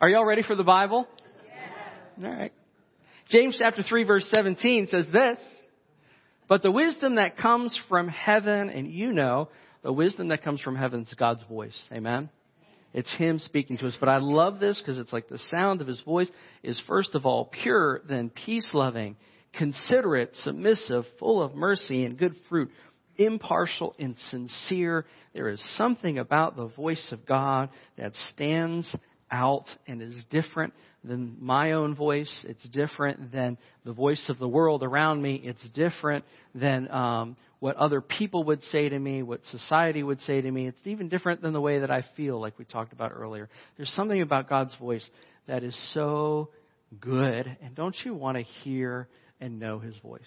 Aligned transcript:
Are 0.00 0.08
y'all 0.08 0.24
ready 0.24 0.42
for 0.42 0.56
the 0.56 0.64
Bible? 0.64 1.06
Yes. 1.46 2.24
All 2.24 2.30
right. 2.30 2.52
James 3.30 3.56
chapter 3.58 3.82
3 3.82 4.04
verse 4.04 4.26
17 4.30 4.88
says 4.88 5.06
this, 5.12 5.38
but 6.48 6.62
the 6.62 6.70
wisdom 6.70 7.16
that 7.16 7.36
comes 7.36 7.78
from 7.88 8.08
heaven, 8.08 8.68
and 8.68 8.90
you 8.90 9.12
know, 9.12 9.48
the 9.82 9.92
wisdom 9.92 10.28
that 10.28 10.42
comes 10.42 10.60
from 10.60 10.76
heaven 10.76 11.02
is 11.02 11.14
God's 11.14 11.42
voice. 11.44 11.78
Amen? 11.92 12.28
It's 12.92 13.10
Him 13.12 13.38
speaking 13.38 13.78
to 13.78 13.86
us. 13.86 13.96
But 13.98 14.08
I 14.08 14.18
love 14.18 14.60
this 14.60 14.78
because 14.78 14.98
it's 14.98 15.12
like 15.12 15.28
the 15.28 15.38
sound 15.50 15.80
of 15.80 15.86
His 15.86 16.00
voice 16.02 16.28
is 16.62 16.80
first 16.86 17.14
of 17.14 17.24
all 17.24 17.46
pure, 17.62 18.02
then 18.06 18.28
peace 18.28 18.70
loving, 18.74 19.16
considerate, 19.54 20.32
submissive, 20.42 21.04
full 21.18 21.42
of 21.42 21.54
mercy 21.54 22.04
and 22.04 22.18
good 22.18 22.36
fruit, 22.48 22.70
impartial 23.16 23.94
and 23.98 24.16
sincere. 24.30 25.06
There 25.32 25.48
is 25.48 25.62
something 25.76 26.18
about 26.18 26.56
the 26.56 26.66
voice 26.66 27.08
of 27.12 27.24
God 27.24 27.70
that 27.96 28.12
stands 28.32 28.94
out 29.32 29.64
and 29.86 30.02
is 30.02 30.14
different 30.30 30.74
than 31.02 31.36
my 31.40 31.72
own 31.72 31.96
voice. 31.96 32.32
It's 32.44 32.62
different 32.64 33.32
than 33.32 33.58
the 33.84 33.92
voice 33.92 34.24
of 34.28 34.38
the 34.38 34.46
world 34.46 34.82
around 34.82 35.20
me. 35.20 35.40
It's 35.42 35.66
different 35.74 36.24
than 36.54 36.88
um, 36.90 37.36
what 37.58 37.76
other 37.76 38.00
people 38.00 38.44
would 38.44 38.62
say 38.64 38.88
to 38.88 38.98
me, 38.98 39.22
what 39.22 39.40
society 39.50 40.02
would 40.02 40.20
say 40.20 40.40
to 40.40 40.50
me. 40.50 40.68
It's 40.68 40.78
even 40.84 41.08
different 41.08 41.42
than 41.42 41.52
the 41.52 41.60
way 41.60 41.80
that 41.80 41.90
I 41.90 42.04
feel, 42.16 42.40
like 42.40 42.58
we 42.58 42.64
talked 42.64 42.92
about 42.92 43.12
earlier. 43.12 43.48
There's 43.76 43.90
something 43.90 44.20
about 44.20 44.48
God's 44.48 44.74
voice 44.76 45.04
that 45.48 45.64
is 45.64 45.76
so 45.94 46.50
good. 47.00 47.56
And 47.62 47.74
don't 47.74 47.96
you 48.04 48.14
want 48.14 48.36
to 48.36 48.42
hear 48.42 49.08
and 49.40 49.58
know 49.58 49.78
His 49.78 49.96
voice? 49.98 50.20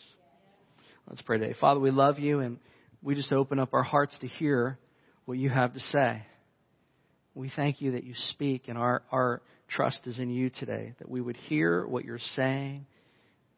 Let's 1.07 1.21
pray 1.21 1.37
today. 1.37 1.55
Father, 1.61 1.79
we 1.79 1.91
love 1.91 2.19
you 2.19 2.39
and 2.39 2.57
we 3.03 3.15
just 3.15 3.31
open 3.31 3.59
up 3.59 3.73
our 3.73 3.83
hearts 3.83 4.17
to 4.21 4.27
hear 4.27 4.79
what 5.25 5.37
you 5.37 5.49
have 5.49 5.73
to 5.73 5.79
say. 5.79 6.23
We 7.35 7.51
thank 7.53 7.81
you 7.81 7.91
that 7.91 8.05
you 8.05 8.13
speak 8.29 8.69
and 8.69 8.77
our, 8.77 9.03
our 9.11 9.41
trust 9.69 9.99
is 10.05 10.17
in 10.19 10.29
you 10.29 10.49
today, 10.49 10.93
that 10.99 11.09
we 11.09 11.19
would 11.19 11.35
hear 11.35 11.85
what 11.85 12.05
you're 12.05 12.17
saying, 12.35 12.85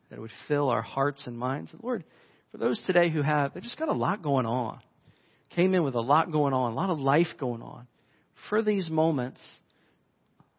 that 0.09 0.17
it 0.17 0.21
would 0.21 0.31
fill 0.47 0.69
our 0.69 0.81
hearts 0.81 1.23
and 1.27 1.37
minds. 1.37 1.71
And 1.71 1.83
Lord, 1.83 2.03
for 2.51 2.57
those 2.57 2.81
today 2.87 3.09
who 3.09 3.21
have, 3.21 3.53
they 3.53 3.61
just 3.61 3.77
got 3.77 3.89
a 3.89 3.93
lot 3.93 4.23
going 4.23 4.47
on, 4.47 4.79
came 5.55 5.75
in 5.75 5.83
with 5.83 5.93
a 5.93 6.01
lot 6.01 6.31
going 6.31 6.53
on, 6.53 6.71
a 6.71 6.75
lot 6.75 6.89
of 6.89 6.99
life 6.99 7.27
going 7.39 7.61
on. 7.61 7.87
For 8.49 8.63
these 8.63 8.89
moments, 8.89 9.39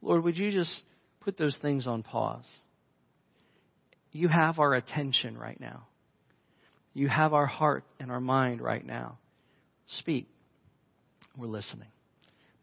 Lord, 0.00 0.22
would 0.22 0.36
you 0.36 0.52
just 0.52 0.82
put 1.20 1.36
those 1.36 1.58
things 1.60 1.88
on 1.88 2.04
pause? 2.04 2.46
You 4.12 4.28
have 4.28 4.60
our 4.60 4.74
attention 4.74 5.36
right 5.36 5.58
now. 5.60 5.88
You 6.94 7.08
have 7.08 7.34
our 7.34 7.46
heart 7.46 7.84
and 7.98 8.10
our 8.10 8.20
mind 8.20 8.60
right 8.60 8.84
now. 8.84 9.18
Speak. 9.98 10.28
We're 11.36 11.46
listening. 11.46 11.88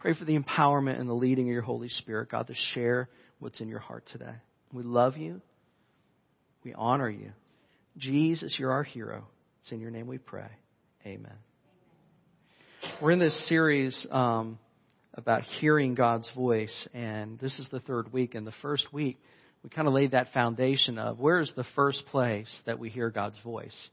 Pray 0.06 0.14
for 0.14 0.26
the 0.26 0.38
empowerment 0.38 1.00
and 1.00 1.10
the 1.10 1.16
leading 1.16 1.48
of 1.48 1.52
your 1.52 1.64
Holy 1.64 1.90
Spirit, 1.90 2.30
God, 2.30 2.46
to 2.46 2.54
share 2.76 3.10
what's 3.40 3.60
in 3.60 3.68
your 3.68 3.80
heart 3.80 4.04
today. 4.12 4.36
We 4.72 4.84
love 4.84 5.18
you. 5.18 5.42
We 6.64 6.76
honor 6.76 7.10
you. 7.10 7.32
Jesus, 7.98 8.56
you're 8.60 8.72
our 8.72 8.84
hero. 8.84 9.26
It's 9.64 9.72
in 9.72 9.80
your 9.80 9.90
name 9.90 10.06
we 10.06 10.20
pray. 10.20 10.46
Amen. 11.08 11.34
We're 13.02 13.14
in 13.14 13.18
this 13.18 13.50
series 13.50 14.06
um, 14.12 14.60
about 15.16 15.42
hearing 15.60 15.96
God's 15.96 16.30
voice, 16.36 16.88
and 16.94 17.40
this 17.40 17.58
is 17.58 17.68
the 17.72 17.80
third 17.80 18.14
week. 18.14 18.36
And 18.36 18.46
the 18.46 18.54
first 18.62 18.94
week, 18.94 19.18
we 19.64 19.72
kind 19.72 19.88
of 19.88 19.96
laid 19.96 20.12
that 20.12 20.32
foundation 20.34 21.00
of 21.00 21.18
where 21.18 21.42
is 21.42 21.52
the 21.56 21.66
first 21.76 22.06
place 22.12 22.56
that 22.68 22.78
we 22.78 22.92
hear 22.92 23.10
God's 23.10 23.40
voice? 23.44 23.90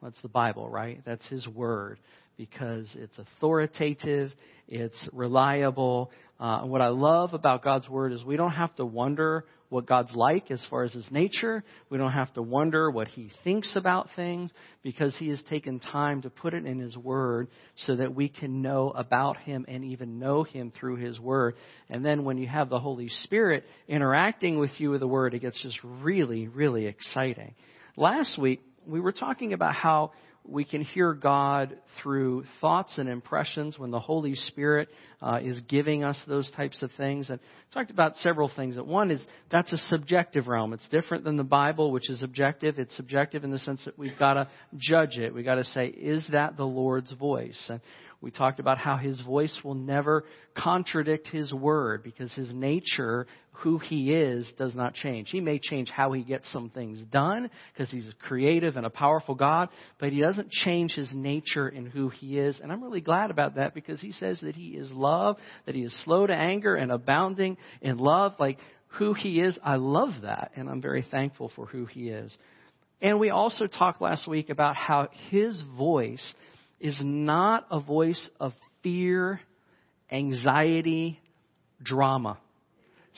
That's 0.00 0.22
the 0.22 0.28
Bible, 0.28 0.68
right? 0.68 1.02
That's 1.04 1.26
His 1.26 1.44
Word 1.48 1.98
because 2.36 2.88
it's 2.94 3.18
authoritative, 3.18 4.32
it's 4.68 5.08
reliable. 5.12 6.10
Uh, 6.38 6.62
what 6.62 6.82
I 6.82 6.88
love 6.88 7.34
about 7.34 7.62
God's 7.64 7.88
Word 7.88 8.12
is 8.12 8.24
we 8.24 8.36
don't 8.36 8.52
have 8.52 8.74
to 8.76 8.84
wonder 8.84 9.44
what 9.68 9.86
God's 9.86 10.12
like 10.14 10.50
as 10.50 10.64
far 10.70 10.84
as 10.84 10.92
His 10.92 11.06
nature. 11.10 11.64
We 11.90 11.98
don't 11.98 12.12
have 12.12 12.32
to 12.34 12.42
wonder 12.42 12.90
what 12.90 13.08
He 13.08 13.30
thinks 13.42 13.74
about 13.74 14.08
things 14.14 14.50
because 14.82 15.16
He 15.16 15.28
has 15.28 15.40
taken 15.48 15.80
time 15.80 16.22
to 16.22 16.30
put 16.30 16.54
it 16.54 16.66
in 16.66 16.78
His 16.78 16.96
Word 16.96 17.48
so 17.86 17.96
that 17.96 18.14
we 18.14 18.28
can 18.28 18.62
know 18.62 18.90
about 18.90 19.38
Him 19.38 19.64
and 19.66 19.84
even 19.84 20.18
know 20.18 20.44
Him 20.44 20.72
through 20.78 20.96
His 20.96 21.18
Word. 21.18 21.56
And 21.88 22.04
then 22.04 22.24
when 22.24 22.38
you 22.38 22.46
have 22.46 22.68
the 22.68 22.78
Holy 22.78 23.08
Spirit 23.24 23.64
interacting 23.88 24.58
with 24.58 24.72
you 24.78 24.90
with 24.90 25.00
the 25.00 25.08
Word, 25.08 25.34
it 25.34 25.40
gets 25.40 25.60
just 25.62 25.78
really, 25.82 26.48
really 26.48 26.86
exciting. 26.86 27.54
Last 27.96 28.38
week, 28.38 28.60
we 28.86 29.00
were 29.00 29.12
talking 29.12 29.52
about 29.52 29.74
how 29.74 30.12
we 30.48 30.64
can 30.64 30.82
hear 30.82 31.12
God 31.12 31.76
through 32.02 32.44
thoughts 32.60 32.98
and 32.98 33.08
impressions 33.08 33.78
when 33.78 33.90
the 33.90 34.00
Holy 34.00 34.34
Spirit 34.34 34.88
uh, 35.20 35.40
is 35.42 35.60
giving 35.68 36.04
us 36.04 36.20
those 36.26 36.50
types 36.52 36.82
of 36.82 36.90
things. 36.96 37.30
And 37.30 37.40
talked 37.72 37.90
about 37.90 38.16
several 38.18 38.50
things. 38.54 38.76
One 38.76 39.10
is 39.10 39.20
that's 39.50 39.72
a 39.72 39.78
subjective 39.78 40.46
realm. 40.46 40.72
It's 40.72 40.88
different 40.88 41.24
than 41.24 41.36
the 41.36 41.44
Bible, 41.44 41.90
which 41.90 42.08
is 42.08 42.22
objective. 42.22 42.78
It's 42.78 42.96
subjective 42.96 43.44
in 43.44 43.50
the 43.50 43.58
sense 43.60 43.80
that 43.84 43.98
we've 43.98 44.18
got 44.18 44.34
to 44.34 44.48
judge 44.76 45.18
it. 45.18 45.34
We've 45.34 45.44
got 45.44 45.56
to 45.56 45.64
say, 45.66 45.86
is 45.86 46.24
that 46.32 46.56
the 46.56 46.66
Lord's 46.66 47.12
voice? 47.12 47.62
And 47.68 47.80
we 48.20 48.30
talked 48.30 48.60
about 48.60 48.78
how 48.78 48.96
his 48.96 49.20
voice 49.20 49.56
will 49.62 49.74
never 49.74 50.24
contradict 50.56 51.28
his 51.28 51.52
word 51.52 52.02
because 52.02 52.32
his 52.32 52.52
nature, 52.52 53.26
who 53.52 53.78
he 53.78 54.12
is, 54.12 54.50
does 54.58 54.74
not 54.74 54.94
change. 54.94 55.28
He 55.30 55.40
may 55.40 55.58
change 55.58 55.90
how 55.90 56.12
he 56.12 56.22
gets 56.22 56.50
some 56.50 56.70
things 56.70 56.98
done 57.12 57.50
because 57.72 57.90
he's 57.90 58.06
a 58.06 58.26
creative 58.26 58.76
and 58.76 58.86
a 58.86 58.90
powerful 58.90 59.34
God, 59.34 59.68
but 59.98 60.12
he 60.12 60.20
doesn't 60.20 60.50
change 60.50 60.92
his 60.92 61.10
nature 61.12 61.68
in 61.68 61.86
who 61.86 62.08
he 62.08 62.38
is. 62.38 62.58
And 62.62 62.72
I'm 62.72 62.82
really 62.82 63.02
glad 63.02 63.30
about 63.30 63.56
that 63.56 63.74
because 63.74 64.00
he 64.00 64.12
says 64.12 64.40
that 64.40 64.56
he 64.56 64.68
is 64.68 64.90
love, 64.90 65.36
that 65.66 65.74
he 65.74 65.82
is 65.82 65.94
slow 66.04 66.26
to 66.26 66.34
anger 66.34 66.74
and 66.74 66.90
abounding 66.90 67.58
in 67.82 67.98
love. 67.98 68.34
Like 68.38 68.58
who 68.98 69.12
he 69.12 69.40
is, 69.40 69.58
I 69.62 69.76
love 69.76 70.22
that. 70.22 70.52
And 70.56 70.70
I'm 70.70 70.80
very 70.80 71.06
thankful 71.10 71.52
for 71.54 71.66
who 71.66 71.84
he 71.84 72.08
is. 72.08 72.36
And 73.02 73.20
we 73.20 73.28
also 73.28 73.66
talked 73.66 74.00
last 74.00 74.26
week 74.26 74.48
about 74.48 74.74
how 74.74 75.08
his 75.28 75.62
voice 75.76 76.34
is 76.80 76.98
not 77.02 77.66
a 77.70 77.80
voice 77.80 78.30
of 78.40 78.52
fear, 78.82 79.40
anxiety, 80.10 81.18
drama. 81.82 82.38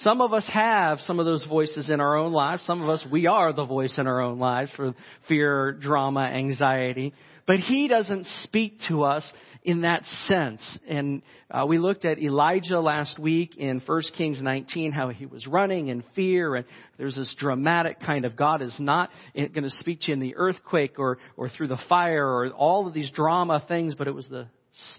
Some 0.03 0.21
of 0.21 0.33
us 0.33 0.49
have 0.53 1.01
some 1.01 1.19
of 1.19 1.27
those 1.27 1.45
voices 1.45 1.91
in 1.91 2.01
our 2.01 2.17
own 2.17 2.33
lives. 2.33 2.63
Some 2.65 2.83
of 2.83 2.89
us, 2.89 3.05
we 3.11 3.27
are 3.27 3.53
the 3.53 3.65
voice 3.65 3.99
in 3.99 4.07
our 4.07 4.21
own 4.21 4.39
lives 4.39 4.71
for 4.77 4.95
fear, 5.27 5.73
drama, 5.73 6.21
anxiety. 6.21 7.13
But 7.47 7.59
He 7.59 7.89
doesn't 7.89 8.27
speak 8.45 8.79
to 8.89 9.03
us 9.03 9.25
in 9.63 9.83
that 9.83 10.05
sense. 10.27 10.61
And 10.89 11.23
uh, 11.51 11.67
we 11.67 11.79
looked 11.79 12.05
at 12.05 12.19
Elijah 12.19 12.81
last 12.81 13.19
week 13.19 13.57
in 13.57 13.81
1 13.85 14.03
Kings 14.17 14.41
19, 14.41 14.93
how 14.93 15.11
he 15.11 15.27
was 15.27 15.47
running 15.47 15.89
in 15.89 16.05
fear, 16.15 16.55
and 16.55 16.65
there's 16.97 17.16
this 17.16 17.34
dramatic 17.39 18.01
kind 18.01 18.25
of 18.25 18.37
God 18.37 18.63
is 18.63 18.75
not 18.78 19.10
going 19.34 19.63
to 19.63 19.71
speak 19.81 20.01
to 20.03 20.09
you 20.09 20.15
in 20.15 20.21
the 20.21 20.37
earthquake 20.37 20.99
or, 20.99 21.19
or 21.37 21.49
through 21.49 21.69
the 21.69 21.81
fire 21.89 22.27
or 22.27 22.51
all 22.51 22.87
of 22.87 22.95
these 22.95 23.10
drama 23.10 23.65
things, 23.66 23.95
but 23.95 24.09
it 24.09 24.15
was 24.15 24.27
the 24.28 24.47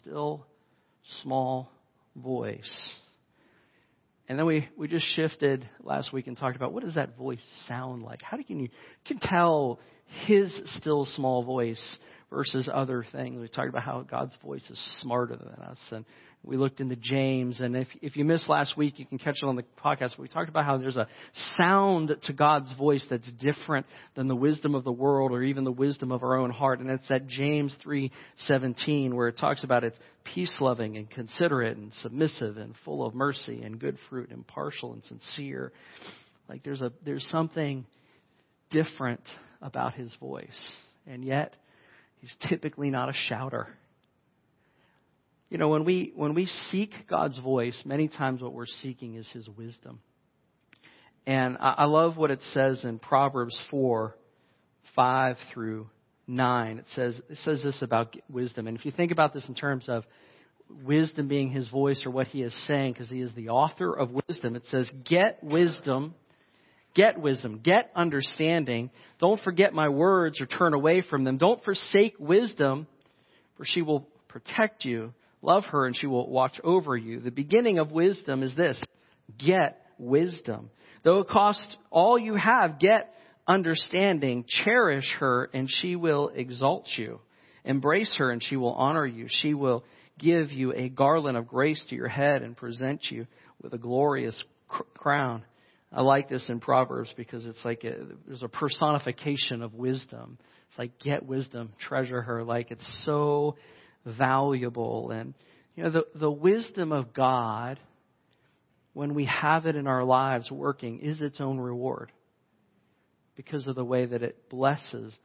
still 0.02 0.46
small 1.22 1.72
voice. 2.16 2.72
And 4.28 4.38
then 4.38 4.46
we, 4.46 4.70
we 4.78 4.88
just 4.88 5.06
shifted 5.16 5.68
last 5.84 6.14
week 6.14 6.28
and 6.28 6.38
talked 6.38 6.56
about 6.56 6.72
what 6.72 6.84
does 6.84 6.96
that 6.96 7.18
voice 7.18 7.40
sound 7.68 8.04
like? 8.04 8.22
How 8.22 8.38
can 8.38 8.60
you 8.60 8.70
can 9.06 9.20
tell 9.20 9.80
his 10.26 10.54
still 10.78 11.06
small 11.06 11.44
voice 11.44 11.98
versus 12.30 12.70
other 12.72 13.06
things. 13.12 13.42
We 13.42 13.48
talked 13.48 13.70
about 13.70 13.84
how 13.84 14.02
God's 14.02 14.36
voice 14.44 14.68
is 14.70 14.98
smarter 15.02 15.36
than 15.36 15.64
us. 15.64 15.80
And 15.92 16.06
we 16.44 16.58
looked 16.58 16.80
into 16.80 16.96
James. 16.96 17.60
And 17.60 17.76
if, 17.76 17.88
if 18.02 18.16
you 18.16 18.24
missed 18.24 18.48
last 18.48 18.78
week, 18.78 18.98
you 18.98 19.06
can 19.06 19.18
catch 19.18 19.38
it 19.42 19.46
on 19.46 19.56
the 19.56 19.66
podcast. 19.84 20.18
We 20.18 20.28
talked 20.28 20.48
about 20.48 20.64
how 20.64 20.78
there's 20.78 20.96
a 20.96 21.08
sound 21.58 22.16
to 22.24 22.34
God's 22.34 22.74
voice 22.76 23.06
that's 23.10 23.30
different 23.40 23.86
than 24.16 24.28
the 24.28 24.36
wisdom 24.36 24.76
of 24.76 24.84
the 24.84 24.92
world 24.92 25.32
or 25.32 25.44
even 25.44 25.64
the 25.64 25.72
wisdom 25.72 26.12
of 26.12 26.24
our 26.24 26.38
own 26.38 26.52
heart. 26.52 26.80
And 26.80 26.90
it's 26.90 27.10
at 27.12 27.28
James 27.28 27.76
3:17 27.84 29.14
where 29.16 29.28
it 29.28 29.38
talks 29.38 29.64
about 29.64 29.84
it's 29.84 29.98
peace 30.24 30.56
loving 30.62 30.98
and 30.98 31.10
considerate 31.10 31.78
and 31.78 31.92
submissive 32.02 32.58
and 32.58 32.74
full 32.86 33.06
of 33.06 33.16
mercy 33.16 33.62
and 33.64 33.80
good 33.80 33.98
fruit, 34.10 34.30
and 34.30 34.38
impartial 34.38 34.94
and 34.94 35.04
sincere. 35.06 35.74
Like 36.48 36.64
there's 36.64 36.82
a 36.82 36.94
there's 37.04 37.28
something 37.32 37.86
different 38.72 39.24
about 39.62 39.96
his 39.96 40.14
voice. 40.16 40.48
And 41.06 41.24
yet 41.24 41.56
He's 42.20 42.36
typically 42.50 42.90
not 42.90 43.10
a 43.10 43.14
shouter. 43.14 43.68
You 45.50 45.58
know, 45.58 45.70
when 45.70 45.84
we, 45.84 46.14
when 46.16 46.36
we 46.36 46.46
seek 46.70 46.92
God's 47.10 47.38
voice, 47.40 47.80
many 47.86 48.08
times 48.08 48.42
what 48.42 48.54
we're 48.54 48.68
seeking 48.82 49.16
is 49.16 49.28
His 49.34 49.48
wisdom. 49.50 50.00
And 51.26 51.58
I, 51.60 51.76
I 51.80 51.86
love 51.86 52.18
what 52.18 52.32
it 52.32 52.40
says 52.54 52.84
in 52.84 53.00
Proverbs 53.00 53.60
4, 53.72 54.16
5 54.96 55.38
through 55.54 55.90
9. 56.28 56.78
It 56.78 56.86
says, 56.94 57.20
it 57.30 57.38
says 57.44 57.64
this 57.64 57.82
about 57.82 58.16
wisdom. 58.30 58.68
And 58.68 58.78
if 58.78 58.86
you 58.86 58.92
think 58.92 59.12
about 59.12 59.34
this 59.34 59.48
in 59.48 59.56
terms 59.56 59.86
of 59.88 60.04
wisdom 60.84 61.28
being 61.28 61.50
His 61.50 61.68
voice 61.70 62.04
or 62.06 62.12
what 62.12 62.28
He 62.28 62.44
is 62.44 62.54
saying, 62.68 62.94
because 62.94 63.10
He 63.10 63.22
is 63.22 63.34
the 63.36 63.50
author 63.50 63.92
of 63.92 64.12
wisdom, 64.28 64.56
it 64.56 64.64
says, 64.70 64.90
Get 65.04 65.44
wisdom 65.44 66.14
Get 66.96 67.20
wisdom. 67.20 67.60
Get 67.64 67.92
understanding. 67.96 68.90
Don't 69.20 69.42
forget 69.42 69.74
my 69.74 69.90
words 69.90 70.42
or 70.42 70.46
turn 70.46 70.74
away 70.74 71.02
from 71.02 71.24
them. 71.24 71.38
Don't 71.38 71.64
forsake 71.64 72.16
wisdom, 72.20 72.88
for 73.58 73.66
she 73.66 73.82
will 73.82 74.08
protect 74.28 74.86
you. 74.86 75.14
Love 75.42 75.64
her 75.66 75.86
and 75.86 75.96
she 75.96 76.08
will 76.08 76.30
watch 76.30 76.60
over 76.64 76.98
you. 76.98 77.20
The 77.20 77.32
beginning 77.32 77.80
of 77.80 77.92
wisdom 77.92 78.44
is 78.44 78.56
this. 78.56 78.82
Get 79.38 79.82
wisdom. 79.98 80.70
Though 81.04 81.20
it 81.20 81.30
cost 81.30 81.78
all 81.92 82.18
you 82.18 82.36
have, 82.36 82.80
get 82.80 83.14
understanding. 83.48 84.46
Cherish 84.48 85.16
her 85.20 85.50
and 85.54 85.70
she 85.70 85.96
will 85.96 86.30
exalt 86.34 86.88
you. 86.98 87.20
Embrace 87.64 88.14
her 88.18 88.32
and 88.32 88.44
she 88.44 88.58
will 88.58 88.74
honor 88.74 89.06
you. 89.06 89.28
She 89.30 89.54
will 89.54 89.84
give 90.18 90.52
you 90.52 90.74
a 90.74 90.90
garland 90.90 91.38
of 91.38 91.48
grace 91.48 91.84
to 91.90 91.96
your 91.96 92.10
head 92.10 92.42
and 92.42 92.58
present 92.58 93.06
you 93.10 93.28
with 93.62 93.74
a 93.74 93.78
glorious 93.78 94.42
crown. 94.68 95.44
I 95.92 96.02
like 96.02 96.30
this 96.30 96.48
in 96.50 96.60
Proverbs 96.60 97.12
because 97.18 97.46
it's 97.46 97.64
like 97.66 97.84
a, 97.84 97.96
there's 98.28 98.44
a 98.44 98.48
personification 98.48 99.64
of 99.64 99.74
wisdom. 99.74 100.38
It's 100.70 100.78
like 100.78 101.00
get 101.00 101.26
wisdom, 101.26 101.74
treasure 101.80 102.22
her. 102.22 102.44
Like 102.44 102.70
it's 102.70 103.02
so 103.06 103.56
valuable. 104.06 105.12
And 105.12 105.34
you 105.76 105.84
know 105.84 105.90
the 105.90 106.06
the 106.14 106.32
wisdom 106.32 106.92
of 106.92 107.14
God, 107.14 107.80
when 108.94 109.16
we 109.16 109.26
have 109.26 109.66
it 109.66 109.76
in 109.76 109.88
our 109.88 110.04
lives 110.04 110.52
working, 110.52 111.00
is 111.00 111.22
its 111.22 111.42
own 111.42 111.60
reward 111.60 112.12
because 113.36 113.66
of 113.66 113.76
the 113.76 113.86
way 113.86 114.06
that 114.06 114.22
it 114.22 114.50
blesses 114.50 115.16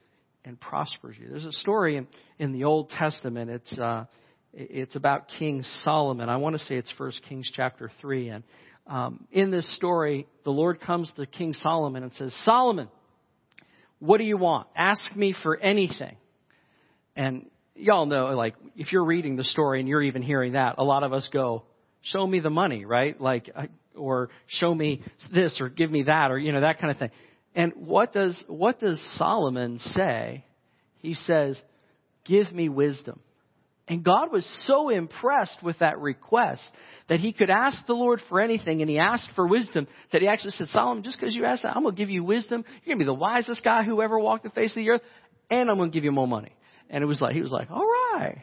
and 0.47 0.59
prospers 0.59 1.17
you. 1.19 1.29
There's 1.29 1.45
a 1.45 1.53
story 1.53 1.97
in 1.97 2.07
in 2.39 2.53
the 2.53 2.65
Old 2.65 2.89
Testament. 2.89 3.51
It's 3.51 3.79
uh, 3.79 4.07
it's 4.55 4.97
about 4.97 5.29
King 5.39 5.63
Solomon. 5.83 6.31
I 6.31 6.39
want 6.39 6.59
to 6.59 6.65
say 6.65 6.77
it's 6.77 6.93
First 6.97 7.21
Kings 7.29 7.51
chapter 7.55 7.91
three 8.01 8.29
and 8.29 8.45
um, 8.87 9.27
in 9.33 9.51
this 9.51 9.69
story, 9.77 10.27
the 10.45 10.51
Lord 10.51 10.81
comes 10.81 11.11
to 11.17 11.27
King 11.27 11.55
Solomon 11.55 12.03
and 12.03 12.13
says, 12.15 12.35
Solomon, 12.45 12.89
what 13.99 14.19
do 14.19 14.25
you 14.25 14.37
want? 14.37 14.67
Ask 14.77 15.15
me 15.17 15.35
for 15.43 15.57
anything. 15.57 16.17
And 17.17 17.47
y'all 17.75 18.07
know, 18.07 18.27
like, 18.37 18.55
if 18.77 18.93
you're 18.93 19.05
reading 19.05 19.37
the 19.37 19.45
story 19.45 19.81
and 19.81 19.89
you're 19.89 20.03
even 20.03 20.23
hearing 20.23 20.53
that, 20.53 20.75
a 20.79 20.85
lot 20.85 21.03
of 21.03 21.13
us 21.13 21.29
go, 21.33 21.63
show 22.03 22.27
me 22.27 22.41
the 22.41 22.51
money, 22.51 22.85
right? 22.85 23.19
Like, 23.19 23.51
or 23.97 24.29
show 24.47 24.75
me 24.75 25.03
this 25.33 25.59
or 25.61 25.69
give 25.69 25.91
me 25.91 26.05
that 26.05 26.31
or, 26.31 26.39
you 26.39 26.53
know, 26.53 26.61
that 26.61 26.81
kind 26.81 26.91
of 26.91 26.99
thing. 26.99 27.11
And 27.55 27.73
what 27.77 28.13
does, 28.13 28.37
what 28.49 28.81
does 28.81 29.01
Solomon 29.15 29.79
say? 29.95 30.45
He 30.99 31.15
says, 31.15 31.57
give 32.25 32.53
me 32.53 32.69
wisdom. 32.69 33.21
And 33.87 34.03
God 34.03 34.33
was 34.33 34.47
so 34.67 34.89
impressed 34.89 35.63
with 35.63 35.79
that 35.81 35.99
request 35.99 36.63
that 37.09 37.21
he 37.21 37.35
could 37.35 37.51
ask 37.51 37.87
the 37.87 37.93
Lord 37.93 38.23
for 38.31 38.41
anything, 38.41 38.81
and 38.81 38.89
he 38.89 38.99
asked 38.99 39.29
for 39.35 39.47
wisdom, 39.47 39.87
that 40.11 40.23
he 40.23 40.29
actually 40.29 40.53
said, 40.53 40.69
Solomon, 40.69 41.05
just 41.05 41.21
because 41.21 41.37
you 41.37 41.45
asked 41.45 41.65
that, 41.65 41.77
I'm 41.77 41.83
going 41.83 41.95
to 41.95 41.99
give 41.99 42.09
you 42.09 42.25
wisdom. 42.25 42.65
You're 42.67 42.97
going 42.97 42.99
to 42.99 43.05
be 43.05 43.15
the 43.15 43.15
wisest 43.15 43.63
guy 43.63 43.83
who 43.83 44.01
ever 44.01 44.19
walked 44.19 44.45
the 44.45 44.51
face 44.51 44.71
of 44.71 44.77
the 44.77 44.89
earth, 44.89 45.03
and 45.51 45.69
I'm 45.69 45.77
going 45.77 45.91
to 45.91 45.95
give 45.95 46.05
you 46.05 46.13
more 46.13 46.27
money. 46.27 46.53
And 46.89 47.03
it 47.03 47.07
was 47.07 47.21
like, 47.21 47.35
he 47.35 47.43
was 47.43 47.53
like, 47.53 47.71
all 47.71 47.87
right. 47.87 48.39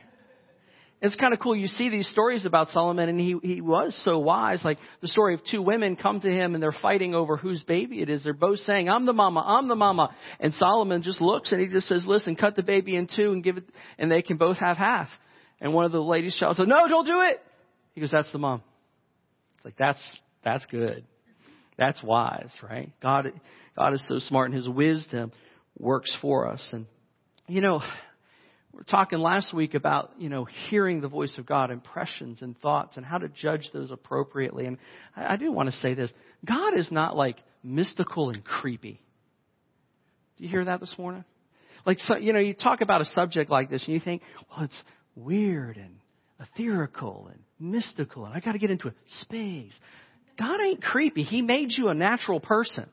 It's 1.01 1.15
kind 1.15 1.33
of 1.33 1.39
cool. 1.39 1.55
You 1.55 1.65
see 1.65 1.89
these 1.89 2.07
stories 2.09 2.45
about 2.45 2.69
Solomon, 2.69 3.09
and 3.09 3.19
he, 3.19 3.35
he 3.41 3.61
was 3.61 3.99
so 4.05 4.19
wise. 4.19 4.63
Like 4.63 4.77
the 5.01 5.07
story 5.07 5.33
of 5.33 5.41
two 5.49 5.63
women 5.63 5.95
come 5.95 6.21
to 6.21 6.29
him, 6.29 6.53
and 6.53 6.61
they're 6.61 6.71
fighting 6.71 7.15
over 7.15 7.37
whose 7.37 7.63
baby 7.63 8.03
it 8.03 8.09
is. 8.09 8.23
They're 8.23 8.33
both 8.33 8.59
saying, 8.59 8.87
I'm 8.87 9.07
the 9.07 9.13
mama, 9.13 9.39
I'm 9.39 9.67
the 9.67 9.75
mama. 9.75 10.15
And 10.39 10.53
Solomon 10.53 11.01
just 11.01 11.19
looks, 11.19 11.51
and 11.51 11.59
he 11.59 11.65
just 11.65 11.87
says, 11.87 12.05
listen, 12.05 12.35
cut 12.35 12.55
the 12.55 12.61
baby 12.61 12.95
in 12.95 13.07
two 13.07 13.31
and 13.31 13.43
give 13.43 13.57
it, 13.57 13.63
and 13.97 14.11
they 14.11 14.21
can 14.21 14.37
both 14.37 14.57
have 14.57 14.77
half. 14.77 15.09
And 15.61 15.73
one 15.73 15.85
of 15.85 15.91
the 15.91 16.01
ladies 16.01 16.35
shouts, 16.37 16.59
no, 16.59 16.87
don't 16.87 17.05
do 17.05 17.21
it. 17.21 17.39
He 17.93 18.01
goes, 18.01 18.11
that's 18.11 18.31
the 18.31 18.39
mom. 18.39 18.63
It's 19.57 19.65
like, 19.65 19.77
that's, 19.77 20.03
that's 20.43 20.65
good. 20.65 21.05
That's 21.77 22.01
wise, 22.03 22.49
right? 22.63 22.91
God, 23.01 23.31
God 23.77 23.93
is 23.93 24.03
so 24.07 24.19
smart 24.19 24.49
and 24.49 24.55
his 24.57 24.67
wisdom 24.67 25.31
works 25.77 26.15
for 26.19 26.47
us. 26.47 26.67
And, 26.71 26.87
you 27.47 27.61
know, 27.61 27.81
we 28.73 28.81
are 28.81 28.83
talking 28.83 29.19
last 29.19 29.53
week 29.53 29.75
about, 29.75 30.11
you 30.17 30.29
know, 30.29 30.47
hearing 30.69 30.99
the 30.99 31.07
voice 31.07 31.37
of 31.37 31.45
God, 31.45 31.69
impressions 31.69 32.41
and 32.41 32.59
thoughts 32.59 32.97
and 32.97 33.05
how 33.05 33.19
to 33.19 33.29
judge 33.29 33.69
those 33.71 33.91
appropriately. 33.91 34.65
And 34.65 34.77
I, 35.15 35.33
I 35.33 35.37
do 35.37 35.51
want 35.51 35.71
to 35.71 35.77
say 35.77 35.93
this. 35.93 36.09
God 36.43 36.75
is 36.77 36.91
not 36.91 37.15
like 37.15 37.37
mystical 37.63 38.31
and 38.31 38.43
creepy. 38.43 38.99
Do 40.37 40.43
you 40.43 40.49
hear 40.49 40.65
that 40.65 40.79
this 40.79 40.95
morning? 40.97 41.23
Like, 41.85 41.99
so, 41.99 42.15
you 42.15 42.33
know, 42.33 42.39
you 42.39 42.53
talk 42.53 42.81
about 42.81 43.01
a 43.01 43.05
subject 43.05 43.51
like 43.51 43.69
this 43.69 43.85
and 43.85 43.93
you 43.93 43.99
think, 43.99 44.21
well, 44.49 44.65
it's, 44.65 44.81
weird 45.15 45.77
and 45.77 45.95
ethereal 46.39 47.29
and 47.31 47.39
mystical, 47.59 48.25
and 48.25 48.33
I 48.33 48.39
got 48.39 48.53
to 48.53 48.59
get 48.59 48.71
into 48.71 48.87
a 48.87 48.93
space. 49.21 49.73
God 50.37 50.59
ain't 50.61 50.81
creepy. 50.81 51.23
He 51.23 51.41
made 51.41 51.71
you 51.71 51.89
a 51.89 51.93
natural 51.93 52.39
person. 52.39 52.89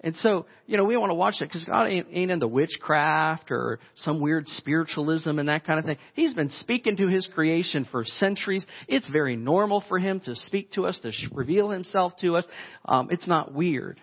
And 0.00 0.14
so, 0.16 0.46
you 0.66 0.76
know, 0.76 0.84
we 0.84 0.96
want 0.96 1.10
to 1.10 1.14
watch 1.14 1.36
that 1.40 1.46
because 1.46 1.64
God 1.64 1.86
ain't, 1.86 2.06
ain't 2.12 2.30
into 2.30 2.46
witchcraft 2.46 3.50
or 3.50 3.80
some 3.96 4.20
weird 4.20 4.46
spiritualism 4.46 5.40
and 5.40 5.48
that 5.48 5.66
kind 5.66 5.80
of 5.80 5.86
thing. 5.86 5.96
He's 6.14 6.34
been 6.34 6.50
speaking 6.60 6.96
to 6.98 7.08
His 7.08 7.26
creation 7.34 7.86
for 7.90 8.04
centuries. 8.04 8.64
It's 8.86 9.08
very 9.08 9.34
normal 9.34 9.82
for 9.88 9.98
Him 9.98 10.20
to 10.20 10.36
speak 10.36 10.72
to 10.72 10.86
us, 10.86 11.00
to 11.00 11.10
reveal 11.32 11.70
Himself 11.70 12.12
to 12.20 12.36
us. 12.36 12.44
Um, 12.84 13.08
it's 13.10 13.26
not 13.26 13.52
weird. 13.52 13.98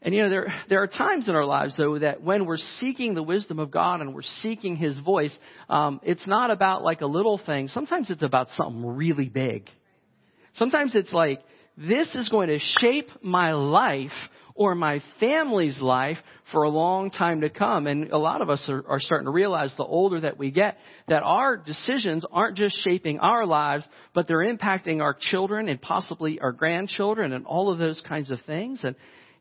And 0.00 0.14
you 0.14 0.22
know, 0.22 0.30
there, 0.30 0.54
there 0.68 0.82
are 0.82 0.86
times 0.86 1.28
in 1.28 1.34
our 1.34 1.44
lives 1.44 1.76
though 1.76 1.98
that 1.98 2.22
when 2.22 2.46
we're 2.46 2.58
seeking 2.80 3.14
the 3.14 3.22
wisdom 3.22 3.58
of 3.58 3.70
God 3.70 4.00
and 4.00 4.14
we're 4.14 4.22
seeking 4.42 4.76
His 4.76 4.98
voice, 4.98 5.36
um, 5.68 6.00
it's 6.04 6.26
not 6.26 6.50
about 6.50 6.82
like 6.82 7.00
a 7.00 7.06
little 7.06 7.40
thing. 7.44 7.68
Sometimes 7.68 8.08
it's 8.10 8.22
about 8.22 8.48
something 8.56 8.86
really 8.86 9.28
big. 9.28 9.68
Sometimes 10.54 10.94
it's 10.94 11.12
like, 11.12 11.40
this 11.76 12.12
is 12.14 12.28
going 12.28 12.48
to 12.48 12.58
shape 12.58 13.08
my 13.22 13.52
life 13.52 14.10
or 14.54 14.74
my 14.74 15.00
family's 15.20 15.80
life 15.80 16.18
for 16.50 16.64
a 16.64 16.68
long 16.68 17.12
time 17.12 17.42
to 17.42 17.48
come. 17.48 17.86
And 17.86 18.10
a 18.10 18.18
lot 18.18 18.42
of 18.42 18.50
us 18.50 18.64
are, 18.68 18.84
are, 18.88 18.98
starting 18.98 19.26
to 19.26 19.30
realize 19.30 19.72
the 19.76 19.84
older 19.84 20.20
that 20.20 20.36
we 20.36 20.50
get 20.50 20.78
that 21.06 21.22
our 21.22 21.56
decisions 21.56 22.24
aren't 22.32 22.56
just 22.56 22.76
shaping 22.82 23.20
our 23.20 23.46
lives, 23.46 23.84
but 24.14 24.26
they're 24.26 24.52
impacting 24.52 25.00
our 25.00 25.16
children 25.18 25.68
and 25.68 25.80
possibly 25.80 26.40
our 26.40 26.50
grandchildren 26.50 27.32
and 27.32 27.46
all 27.46 27.70
of 27.70 27.78
those 27.78 28.02
kinds 28.08 28.32
of 28.32 28.40
things. 28.46 28.80
And 28.82 28.96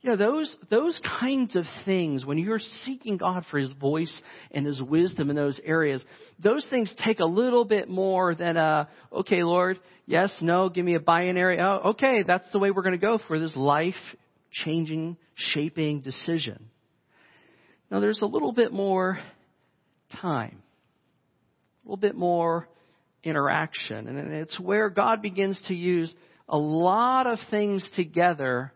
you 0.07 0.15
know, 0.15 0.25
those, 0.25 0.55
those 0.69 0.97
kinds 1.19 1.57
of 1.57 1.65
things, 1.83 2.25
when 2.25 2.37
you're 2.37 2.61
seeking 2.85 3.17
God 3.17 3.43
for 3.51 3.57
His 3.57 3.73
voice 3.73 4.13
and 4.51 4.65
His 4.65 4.81
wisdom 4.81 5.29
in 5.29 5.35
those 5.35 5.59
areas, 5.65 6.01
those 6.41 6.65
things 6.69 6.89
take 7.03 7.19
a 7.19 7.25
little 7.25 7.65
bit 7.65 7.89
more 7.89 8.33
than 8.33 8.55
a, 8.55 8.87
okay, 9.11 9.43
Lord, 9.43 9.81
yes, 10.05 10.31
no, 10.39 10.69
give 10.69 10.85
me 10.85 10.95
a 10.95 11.01
binary. 11.01 11.59
Oh, 11.59 11.89
okay, 11.89 12.23
that's 12.25 12.49
the 12.53 12.59
way 12.59 12.71
we're 12.71 12.83
going 12.83 12.93
to 12.93 12.97
go 12.97 13.19
for 13.27 13.37
this 13.37 13.53
life 13.53 13.95
changing, 14.49 15.17
shaping 15.35 15.99
decision. 15.99 16.69
Now, 17.91 17.99
there's 17.99 18.21
a 18.21 18.27
little 18.27 18.53
bit 18.53 18.71
more 18.71 19.19
time, 20.21 20.63
a 21.83 21.85
little 21.85 21.97
bit 21.97 22.15
more 22.15 22.69
interaction, 23.25 24.07
and 24.07 24.31
it's 24.31 24.57
where 24.57 24.89
God 24.89 25.21
begins 25.21 25.59
to 25.67 25.73
use 25.73 26.13
a 26.47 26.57
lot 26.57 27.27
of 27.27 27.39
things 27.51 27.85
together 27.97 28.71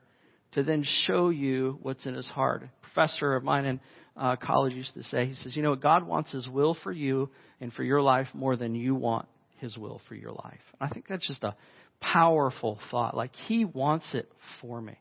to 0.54 0.64
then 0.64 0.84
show 1.06 1.30
you 1.30 1.80
what's 1.82 2.06
in 2.06 2.14
his 2.14 2.28
heart. 2.28 2.64
A 2.64 2.86
professor 2.86 3.36
of 3.36 3.44
mine 3.44 3.66
in 3.66 3.80
uh, 4.18 4.36
college 4.36 4.74
used 4.74 4.94
to 4.96 5.04
say, 5.04 5.26
he 5.26 5.36
says, 5.36 5.56
you 5.56 5.64
know, 5.64 5.76
God 5.76 6.06
wants 6.06 6.32
his 6.32 6.48
will 6.48 6.78
for 6.84 6.92
you 6.92 7.30
and 7.60 7.72
for 7.74 7.84
your 7.84 8.02
life 8.02 8.28
more 8.34 8.56
than 8.56 8.76
you 8.76 8.96
want 8.96 9.28
his 9.58 9.78
will 9.78 10.02
for 10.08 10.16
your 10.16 10.32
life. 10.32 10.60
And 10.80 10.90
I 10.90 10.94
think 10.94 11.06
that's 11.08 11.28
just 11.28 11.44
a 11.44 11.56
powerful 12.02 12.80
thought. 12.90 13.16
Like 13.16 13.32
he 13.48 13.64
wants 13.64 14.14
it 14.14 14.30
for 14.60 14.82
me. 14.82 14.98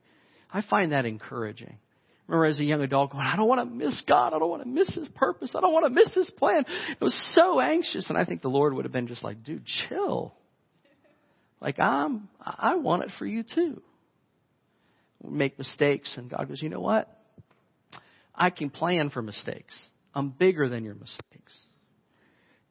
I 0.53 0.63
find 0.69 0.93
that 0.93 1.07
encouraging. 1.07 1.79
remember 2.27 2.47
as 2.47 2.61
a 2.61 2.65
young 2.65 2.83
adult 2.83 3.13
going, 3.13 3.25
I 3.25 3.37
don't 3.37 3.49
want 3.49 3.61
to 3.61 3.75
miss 3.75 4.01
God. 4.07 4.33
I 4.35 4.39
don't 4.39 4.51
want 4.51 4.63
to 4.63 4.69
miss 4.69 4.93
His 4.95 5.09
purpose. 5.11 5.53
I 5.57 5.61
don't 5.61 5.73
want 5.73 5.87
to 5.87 5.91
miss 5.91 6.13
His 6.13 6.31
plan. 6.31 6.65
I 6.67 7.05
was 7.05 7.33
so 7.35 7.61
anxious. 7.61 8.09
And 8.09 8.19
I 8.19 8.25
think 8.25 8.43
the 8.43 8.49
Lord 8.49 8.75
would 8.75 8.85
have 8.85 8.93
been 8.93 9.07
just 9.07 9.23
like, 9.23 9.45
dude, 9.45 9.65
chill. 9.89 10.35
Like 11.61 11.79
I'm, 11.79 12.29
I 12.41 12.77
want 12.77 13.05
it 13.05 13.11
for 13.19 13.27
you 13.27 13.45
too 13.45 13.83
make 15.29 15.59
mistakes. 15.59 16.11
And 16.17 16.31
God 16.31 16.49
goes, 16.49 16.63
you 16.63 16.69
know 16.69 16.81
what? 16.81 17.09
I 18.35 18.51
can 18.51 18.71
plan 18.71 19.11
for 19.11 19.23
mistakes. 19.23 19.75
I'm 20.15 20.31
bigger 20.31 20.69
than 20.69 20.85
your 20.85 20.95
mistakes. 20.95 21.53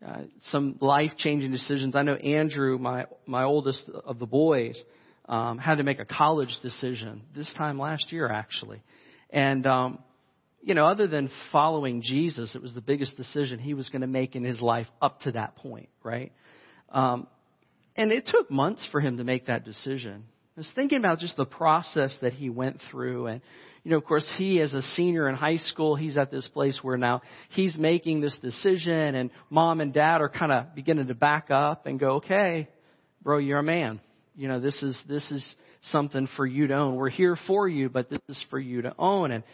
Uh, 0.06 0.22
some 0.52 0.78
life 0.80 1.12
changing 1.18 1.52
decisions. 1.52 1.96
I 1.96 2.04
know 2.04 2.16
Andrew, 2.16 2.78
my, 2.78 3.06
my 3.26 3.44
oldest 3.44 3.84
of 4.06 4.18
the 4.18 4.26
boys, 4.26 4.82
um, 5.28 5.58
had 5.58 5.76
to 5.76 5.84
make 5.84 6.00
a 6.00 6.06
college 6.06 6.58
decision 6.62 7.22
this 7.36 7.52
time 7.58 7.78
last 7.78 8.12
year, 8.12 8.30
actually. 8.32 8.82
And, 9.30 9.68
um, 9.68 10.00
you 10.62 10.74
know, 10.74 10.86
other 10.86 11.08
than 11.08 11.30
following 11.52 12.02
Jesus, 12.02 12.56
it 12.56 12.62
was 12.62 12.74
the 12.74 12.82
biggest 12.82 13.16
decision 13.16 13.60
he 13.60 13.74
was 13.74 13.90
going 13.90 14.02
to 14.02 14.08
make 14.08 14.36
in 14.36 14.44
his 14.44 14.60
life 14.60 14.88
up 15.02 15.22
to 15.22 15.34
that 15.34 15.56
point, 15.58 15.90
right? 16.04 16.32
Um, 16.92 17.28
and 17.96 18.12
it 18.12 18.26
took 18.26 18.50
months 18.50 18.88
for 18.92 19.02
him 19.02 19.18
to 19.18 19.24
make 19.24 19.48
that 19.48 19.66
decision. 19.66 20.24
I 20.60 20.62
was 20.62 20.72
thinking 20.76 20.98
about 20.98 21.20
just 21.20 21.38
the 21.38 21.46
process 21.46 22.14
that 22.22 22.34
he 22.34 22.50
went 22.50 22.82
through 22.92 23.28
and 23.28 23.42
you 23.86 23.92
know, 23.92 23.98
of 23.98 24.04
course, 24.04 24.30
he 24.38 24.60
as 24.60 24.74
a 24.74 24.82
senior 24.82 25.30
in 25.30 25.36
high 25.36 25.56
school, 25.56 25.96
he's 25.96 26.18
at 26.18 26.32
this 26.32 26.46
place 26.50 26.78
where 26.82 26.98
now 26.98 27.22
he's 27.52 27.78
making 27.78 28.20
this 28.20 28.38
decision 28.40 29.16
and 29.16 29.30
mom 29.50 29.80
and 29.80 29.94
dad 29.94 30.20
are 30.20 30.28
kind 30.28 30.52
of 30.52 30.76
beginning 30.76 31.08
to 31.08 31.16
back 31.16 31.50
up 31.50 31.86
and 31.86 31.98
go, 31.98 32.16
okay, 32.16 32.68
bro, 33.24 33.38
you're 33.38 33.60
a 33.60 33.64
man. 33.64 34.02
You 34.36 34.50
know, 34.50 34.60
this 34.60 34.84
is, 34.84 35.02
this 35.08 35.32
is 35.32 35.56
something 35.92 36.28
for 36.36 36.46
you 36.46 36.68
to 36.68 36.74
own. 36.74 36.96
We're 36.96 37.08
here 37.08 37.38
for 37.48 37.66
you, 37.70 37.88
but 37.88 38.10
this 38.10 38.20
is 38.28 38.44
for 38.50 38.60
you 38.60 38.82
to 38.82 38.94
own. 39.00 39.32
And, 39.32 39.46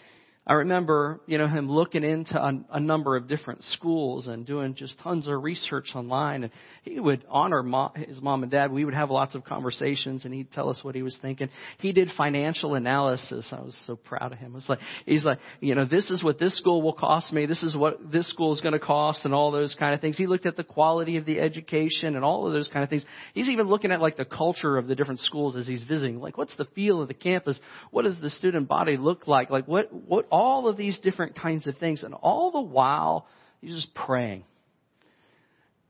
I 0.47 0.53
remember, 0.53 1.21
you 1.25 1.39
know, 1.39 1.47
him 1.47 1.71
looking 1.71 2.03
into 2.03 2.39
a, 2.39 2.53
a, 2.73 2.79
number 2.79 3.15
of 3.15 3.27
different 3.27 3.63
schools 3.63 4.27
and 4.27 4.45
doing 4.45 4.75
just 4.75 4.99
tons 4.99 5.27
of 5.27 5.41
research 5.41 5.87
online. 5.95 6.43
And 6.43 6.51
he 6.83 6.99
would 6.99 7.25
honor 7.29 7.63
mom, 7.63 7.93
his 7.95 8.21
mom 8.21 8.43
and 8.43 8.51
dad. 8.51 8.71
We 8.71 8.85
would 8.85 8.93
have 8.93 9.09
lots 9.09 9.33
of 9.33 9.43
conversations, 9.43 10.23
and 10.23 10.31
he'd 10.31 10.51
tell 10.51 10.69
us 10.69 10.77
what 10.83 10.93
he 10.93 11.01
was 11.01 11.17
thinking. 11.19 11.49
He 11.79 11.93
did 11.93 12.09
financial 12.15 12.75
analysis. 12.75 13.47
I 13.51 13.61
was 13.61 13.75
so 13.87 13.95
proud 13.95 14.33
of 14.33 14.37
him. 14.37 14.55
It's 14.55 14.69
like 14.69 14.77
he's 15.07 15.25
like, 15.25 15.39
you 15.61 15.73
know, 15.73 15.85
this 15.85 16.11
is 16.11 16.23
what 16.23 16.37
this 16.37 16.55
school 16.57 16.83
will 16.83 16.93
cost 16.93 17.33
me. 17.33 17.47
This 17.47 17.63
is 17.63 17.75
what 17.75 18.11
this 18.11 18.29
school 18.29 18.53
is 18.53 18.61
going 18.61 18.73
to 18.73 18.79
cost, 18.79 19.25
and 19.25 19.33
all 19.33 19.51
those 19.51 19.75
kind 19.79 19.95
of 19.95 20.01
things. 20.01 20.15
He 20.15 20.27
looked 20.27 20.45
at 20.45 20.57
the 20.57 20.63
quality 20.63 21.17
of 21.17 21.25
the 21.25 21.39
education 21.39 22.15
and 22.15 22.23
all 22.23 22.45
of 22.45 22.53
those 22.53 22.67
kind 22.67 22.83
of 22.83 22.89
things. 22.91 23.03
He's 23.33 23.49
even 23.49 23.67
looking 23.67 23.91
at 23.91 23.99
like 23.99 24.15
the 24.15 24.25
culture 24.25 24.77
of 24.77 24.85
the 24.85 24.93
different 24.93 25.21
schools 25.21 25.55
as 25.55 25.65
he's 25.65 25.81
visiting. 25.81 26.19
Like, 26.19 26.37
what's 26.37 26.55
the 26.55 26.65
feel 26.75 27.01
of 27.01 27.07
the 27.07 27.15
campus? 27.15 27.57
What 27.89 28.03
does 28.03 28.19
the 28.21 28.29
student 28.29 28.67
body 28.67 28.95
look 28.95 29.25
like? 29.25 29.49
Like, 29.49 29.67
what 29.67 29.91
what 29.91 30.27
all 30.35 30.67
of 30.67 30.75
these 30.75 30.97
different 30.97 31.39
kinds 31.39 31.65
of 31.65 31.77
things. 31.77 32.03
And 32.03 32.13
all 32.13 32.51
the 32.51 32.59
while, 32.59 33.25
he's 33.61 33.73
just 33.73 33.93
praying 33.93 34.43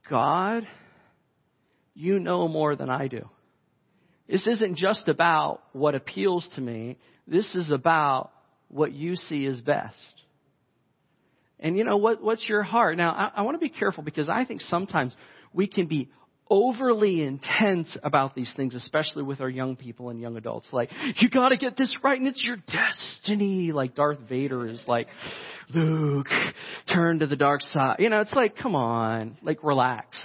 God, 0.08 0.68
you 1.96 2.20
know 2.20 2.48
more 2.48 2.76
than 2.76 2.92
I 2.92 3.08
do. 3.08 3.28
This 4.30 4.46
isn't 4.46 4.78
just 4.78 5.08
about 5.08 5.62
what 5.74 5.96
appeals 5.96 6.48
to 6.54 6.62
me. 6.62 7.00
This 7.28 7.56
is 7.56 7.72
about 7.72 8.30
what 8.68 8.92
you 8.92 9.16
see 9.16 9.48
as 9.48 9.60
best. 9.62 9.96
And 11.60 11.76
you 11.76 11.84
know 11.84 11.98
what? 11.98 12.22
What's 12.22 12.48
your 12.48 12.62
heart? 12.62 12.98
Now, 12.98 13.12
I, 13.14 13.40
I 13.40 13.42
want 13.42 13.56
to 13.56 13.60
be 13.60 13.70
careful 13.70 14.04
because 14.04 14.30
I 14.30 14.46
think 14.46 14.62
sometimes 14.62 15.16
we 15.54 15.66
can 15.66 15.88
be 15.88 16.12
overly 16.50 17.24
intense 17.24 17.98
about 18.04 18.36
these 18.36 18.52
things, 18.56 18.76
especially 18.76 19.24
with 19.24 19.42
our 19.42 19.50
young 19.50 19.76
people 19.76 20.10
and 20.10 20.20
young 20.22 20.38
adults. 20.38 20.68
Like, 20.72 20.92
you 21.18 21.30
gotta 21.30 21.58
get 21.58 21.78
this 21.78 21.92
right 22.04 22.20
and 22.20 22.28
it's 22.28 22.44
your 22.44 22.58
destiny. 22.68 23.72
Like 23.72 23.96
Darth 23.96 24.20
Vader 24.30 24.68
is 24.68 24.82
like, 24.88 25.08
Luke, 25.74 26.28
turn 26.94 27.20
to 27.20 27.28
the 27.28 27.36
dark 27.36 27.62
side. 27.62 27.98
You 28.00 28.10
know, 28.10 28.22
it's 28.22 28.34
like, 28.34 28.58
come 28.58 28.76
on, 28.76 29.38
like 29.42 29.64
relax. 29.64 30.18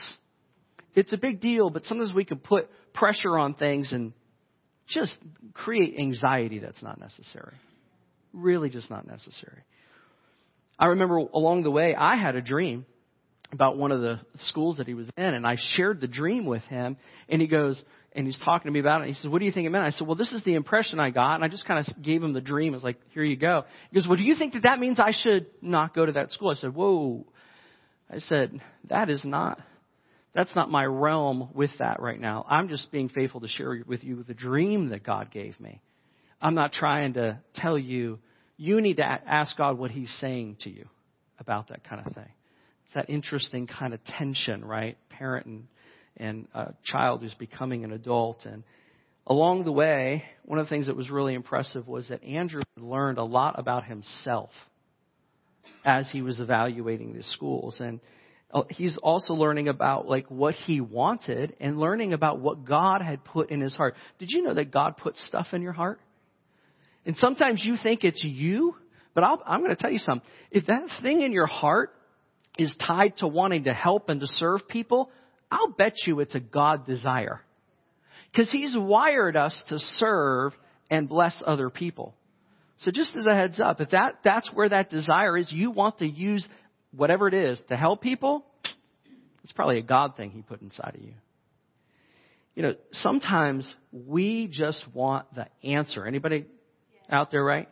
It's 0.95 1.13
a 1.13 1.17
big 1.17 1.41
deal, 1.41 1.71
but 1.71 1.87
sometimes 1.87 2.13
we 2.13 2.25
can 2.25 2.39
put 2.39 2.69
pressure 2.93 3.39
on 3.39 3.55
things 3.55 3.91
and 3.93 4.13
just 4.89 5.17
create 5.55 5.97
anxiety 5.99 6.59
that's 6.59 6.83
not 6.83 7.01
necessary. 7.01 7.55
Really 8.33 8.69
just 8.69 8.91
not 8.91 9.07
necessary. 9.07 9.63
I 10.79 10.87
remember 10.87 11.19
along 11.19 11.63
the 11.63 11.71
way, 11.71 11.95
I 11.95 12.17
had 12.17 12.37
a 12.37 12.43
dream 12.43 12.87
about 13.53 13.77
one 13.77 13.93
of 13.93 14.01
the 14.01 14.21
schools 14.45 14.77
that 14.77 14.87
he 14.87 14.95
was 14.95 15.09
in, 15.17 15.35
and 15.35 15.47
I 15.47 15.57
shared 15.77 16.01
the 16.01 16.07
dream 16.07 16.47
with 16.47 16.63
him, 16.65 16.97
and 17.29 17.41
he 17.41 17.49
goes, 17.49 17.81
and 18.13 18.27
he's 18.27 18.39
talking 18.45 18.69
to 18.69 18.73
me 18.73 18.81
about 18.81 19.01
it. 19.01 19.07
And 19.07 19.15
he 19.15 19.21
says, 19.21 19.29
"What 19.29 19.39
do 19.39 19.45
you 19.45 19.53
think 19.53 19.67
it 19.67 19.71
meant?" 19.71 19.85
I 19.85 19.91
said, 19.91 20.07
"Well, 20.07 20.17
this 20.17 20.33
is 20.33 20.43
the 20.43 20.55
impression 20.55 20.99
I 20.99 21.11
got," 21.11 21.37
and 21.37 21.45
I 21.45 21.49
just 21.49 21.67
kind 21.67 21.87
of 21.87 22.03
gave 22.03 22.23
him 22.23 22.33
the 22.33 22.41
dream. 22.41 22.73
I 22.75 22.77
was 22.77 22.85
like, 22.85 23.01
"Here 23.13 23.23
you 23.23 23.37
go." 23.37 23.65
He 23.91 23.95
goes, 23.95 24.07
"Well, 24.07 24.17
do 24.17 24.25
you 24.25 24.35
think 24.35 24.55
that 24.55 24.65
that 24.65 24.81
means 24.81 24.99
I 24.99 25.13
should 25.13 25.47
not 25.63 25.95
go 25.95 26.07
to 26.07 26.13
that 26.13 26.33
school?" 26.33 26.51
I 26.51 26.55
said, 26.55 26.75
"Whoa." 26.75 27.27
I 28.11 28.19
said, 28.19 28.61
"That 28.89 29.11
is 29.11 29.25
not." 29.25 29.61
That's 30.33 30.55
not 30.55 30.71
my 30.71 30.85
realm 30.85 31.49
with 31.55 31.71
that 31.79 32.01
right 32.01 32.21
now. 32.21 32.47
I'm 32.49 32.69
just 32.69 32.93
being 32.93 33.09
faithful 33.09 33.41
to 33.41 33.49
share 33.49 33.83
with 33.87 34.05
you 34.05 34.23
the 34.23 34.35
dream 34.35 34.91
that 34.91 35.03
God 35.03 35.31
gave 35.33 35.59
me. 35.59 35.81
I'm 36.41 36.55
not 36.55 36.73
trying 36.73 37.15
to 37.15 37.41
tell 37.57 37.77
you, 37.77 38.21
you 38.57 38.81
need 38.81 38.99
to 38.99 39.05
ask 39.05 39.57
God 39.57 39.77
what 39.77 39.91
He's 39.91 40.11
saying 40.21 40.59
to 40.61 40.71
you 40.71 40.89
about 41.39 41.69
that 41.69 41.83
kind 41.83 42.07
of 42.07 42.13
thing. 42.15 42.29
It's 42.91 42.97
that 42.97 43.09
interesting 43.09 43.69
kind 43.69 43.95
of 43.95 44.05
tension, 44.19 44.65
right? 44.65 44.99
Parent 45.11 45.47
and, 45.47 45.67
and 46.17 46.49
a 46.53 46.75
child 46.83 47.23
who's 47.23 47.35
becoming 47.35 47.85
an 47.85 47.93
adult. 47.93 48.45
And 48.47 48.65
along 49.29 49.63
the 49.63 49.71
way, 49.71 50.25
one 50.45 50.59
of 50.59 50.67
the 50.67 50.71
things 50.71 50.89
that 50.89 50.97
was 50.97 51.09
really 51.09 51.35
impressive 51.35 51.87
was 51.87 52.09
that 52.09 52.25
Andrew 52.25 52.63
learned 52.77 53.19
a 53.19 53.23
lot 53.23 53.61
about 53.61 53.85
himself 53.85 54.51
as 55.85 56.11
he 56.11 56.21
was 56.21 56.41
evaluating 56.41 57.13
the 57.13 57.23
schools. 57.23 57.77
And 57.79 58.01
uh, 58.53 58.65
he's 58.71 58.99
also 59.01 59.35
learning 59.35 59.69
about 59.69 60.09
like 60.09 60.29
what 60.29 60.57
he 60.57 60.81
wanted 60.81 61.55
and 61.61 61.79
learning 61.79 62.13
about 62.13 62.41
what 62.41 62.65
God 62.65 63.03
had 63.03 63.23
put 63.23 63.53
in 63.53 63.61
his 63.61 63.77
heart. 63.77 63.95
Did 64.19 64.31
you 64.33 64.43
know 64.43 64.55
that 64.55 64.73
God 64.73 64.97
put 64.97 65.17
stuff 65.29 65.47
in 65.53 65.63
your 65.63 65.75
heart? 65.75 66.01
And 67.07 67.17
sometimes 67.19 67.65
you 67.65 67.77
think 67.81 68.03
it's 68.03 68.25
you, 68.25 68.75
but 69.15 69.23
i 69.23 69.33
am 69.47 69.61
going 69.61 69.71
to 69.71 69.81
tell 69.81 69.93
you 69.93 70.01
something. 70.01 70.29
If 70.51 70.67
that 70.67 70.89
thing 71.03 71.23
in 71.23 71.31
your 71.31 71.47
heart 71.47 71.95
is 72.61 72.75
tied 72.87 73.17
to 73.17 73.27
wanting 73.27 73.65
to 73.65 73.73
help 73.73 74.11
and 74.11 74.21
to 74.21 74.27
serve 74.27 74.69
people, 74.69 75.11
I'll 75.51 75.71
bet 75.71 75.95
you 76.07 76.21
it's 76.21 76.35
a 76.35 76.41
God 76.41 76.87
desire. 76.87 77.41
Because 78.31 78.51
He's 78.51 78.77
wired 78.77 79.35
us 79.35 79.61
to 79.69 79.79
serve 79.79 80.53
and 80.91 81.09
bless 81.09 81.43
other 81.47 81.71
people. 81.71 82.15
So 82.81 82.91
just 82.91 83.17
as 83.17 83.25
a 83.25 83.35
heads 83.35 83.61
up, 83.61 83.81
if 83.81 83.91
that, 83.91 84.19
that's 84.23 84.51
where 84.53 84.69
that 84.69 84.91
desire 84.91 85.39
is, 85.39 85.51
you 85.51 85.71
want 85.71 85.99
to 85.99 86.07
use 86.07 86.47
whatever 86.95 87.29
it 87.29 87.35
is 87.35 87.59
to 87.71 87.77
help 87.79 88.03
people, 88.03 88.45
it's 89.43 89.53
probably 89.53 89.79
a 89.79 89.83
God 89.83 90.19
thing 90.19 90.31
He 90.31 90.43
put 90.43 90.61
inside 90.61 90.97
of 90.97 91.03
you. 91.03 91.15
You 92.55 92.63
know, 92.63 92.75
sometimes 92.93 93.73
we 93.91 94.49
just 94.53 94.85
want 94.93 95.35
the 95.35 95.47
answer. 95.67 96.05
Anybody 96.05 96.45
out 97.09 97.31
there, 97.31 97.43
right? 97.43 97.71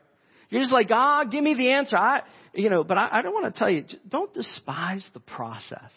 You're 0.48 0.62
just 0.62 0.72
like, 0.72 0.88
ah, 0.90 1.24
oh, 1.24 1.28
give 1.28 1.44
me 1.44 1.52
the 1.52 1.72
answer. 1.72 1.98
I, 1.98 2.22
you 2.54 2.70
know, 2.70 2.84
but 2.84 2.98
I, 2.98 3.08
I 3.12 3.22
don't 3.22 3.34
want 3.34 3.52
to 3.52 3.58
tell 3.58 3.70
you, 3.70 3.84
don't 4.08 4.32
despise 4.32 5.04
the 5.14 5.20
process. 5.20 5.90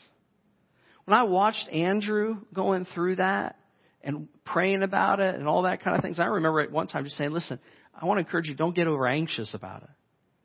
When 1.06 1.18
I 1.18 1.24
watched 1.24 1.68
Andrew 1.70 2.38
going 2.54 2.86
through 2.94 3.18
that 3.18 3.58
and 4.04 4.28
praying 4.46 4.84
about 4.84 5.20
it 5.20 5.36
and 5.36 5.48
all 5.48 5.64
that 5.64 5.84
kind 5.84 5.96
of 5.96 6.02
things, 6.02 6.20
I 6.20 6.26
remember 6.26 6.62
at 6.62 6.72
one 6.72 6.88
time 6.88 7.04
just 7.04 7.18
saying, 7.18 7.32
listen, 7.32 7.60
I 8.00 8.06
want 8.06 8.18
to 8.18 8.26
encourage 8.26 8.48
you, 8.48 8.56
don't 8.56 8.76
get 8.76 8.88
over 8.88 9.08
anxious 9.08 9.54
about 9.54 9.84
it. 9.84 9.90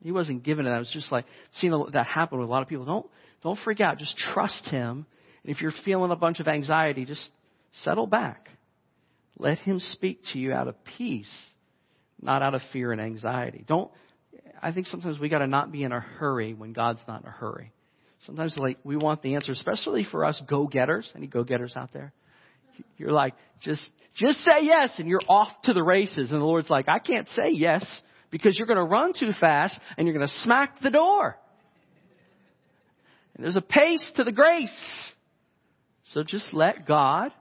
He 0.03 0.11
wasn't 0.11 0.43
giving 0.43 0.65
it. 0.65 0.69
I 0.69 0.79
was 0.79 0.91
just 0.91 1.11
like 1.11 1.25
seeing 1.55 1.73
that 1.93 2.05
happen 2.05 2.39
with 2.39 2.47
a 2.47 2.51
lot 2.51 2.61
of 2.61 2.67
people. 2.67 2.85
Don't, 2.85 3.05
don't 3.43 3.59
freak 3.63 3.81
out. 3.81 3.97
Just 3.97 4.15
trust 4.33 4.67
him. 4.67 5.05
And 5.43 5.55
if 5.55 5.61
you're 5.61 5.73
feeling 5.85 6.11
a 6.11 6.15
bunch 6.15 6.39
of 6.39 6.47
anxiety, 6.47 7.05
just 7.05 7.27
settle 7.83 8.07
back. 8.07 8.49
Let 9.39 9.59
him 9.59 9.79
speak 9.79 10.21
to 10.33 10.39
you 10.39 10.53
out 10.53 10.67
of 10.67 10.75
peace, 10.97 11.25
not 12.21 12.41
out 12.41 12.55
of 12.55 12.61
fear 12.73 12.91
and 12.91 13.01
anxiety. 13.01 13.63
Don't, 13.67 13.91
I 14.61 14.71
think 14.71 14.87
sometimes 14.87 15.19
we 15.19 15.29
got 15.29 15.39
to 15.39 15.47
not 15.47 15.71
be 15.71 15.83
in 15.83 15.91
a 15.91 15.99
hurry 15.99 16.53
when 16.53 16.73
God's 16.73 16.99
not 17.07 17.21
in 17.21 17.27
a 17.27 17.31
hurry. 17.31 17.71
Sometimes 18.25 18.57
like 18.57 18.77
we 18.83 18.97
want 18.97 19.21
the 19.21 19.35
answer, 19.35 19.51
especially 19.51 20.05
for 20.09 20.25
us 20.25 20.41
go-getters. 20.47 21.11
Any 21.15 21.27
go-getters 21.27 21.73
out 21.75 21.93
there? 21.93 22.13
You're 22.97 23.11
like, 23.11 23.33
just, 23.61 23.81
just 24.15 24.39
say 24.39 24.63
yes 24.63 24.91
and 24.97 25.07
you're 25.07 25.21
off 25.27 25.49
to 25.63 25.73
the 25.73 25.83
races. 25.83 26.31
And 26.31 26.41
the 26.41 26.45
Lord's 26.45 26.69
like, 26.69 26.87
I 26.89 26.99
can't 26.99 27.27
say 27.29 27.51
yes 27.51 27.85
because 28.31 28.57
you're 28.57 28.67
going 28.67 28.77
to 28.77 28.83
run 28.83 29.13
too 29.17 29.31
fast 29.39 29.79
and 29.97 30.07
you're 30.07 30.15
going 30.15 30.27
to 30.27 30.33
smack 30.43 30.81
the 30.81 30.89
door. 30.89 31.37
And 33.35 33.43
there's 33.43 33.55
a 33.55 33.61
pace 33.61 34.11
to 34.15 34.23
the 34.23 34.31
grace. 34.31 35.13
So 36.13 36.23
just 36.23 36.53
let 36.53 36.87
God 36.87 37.31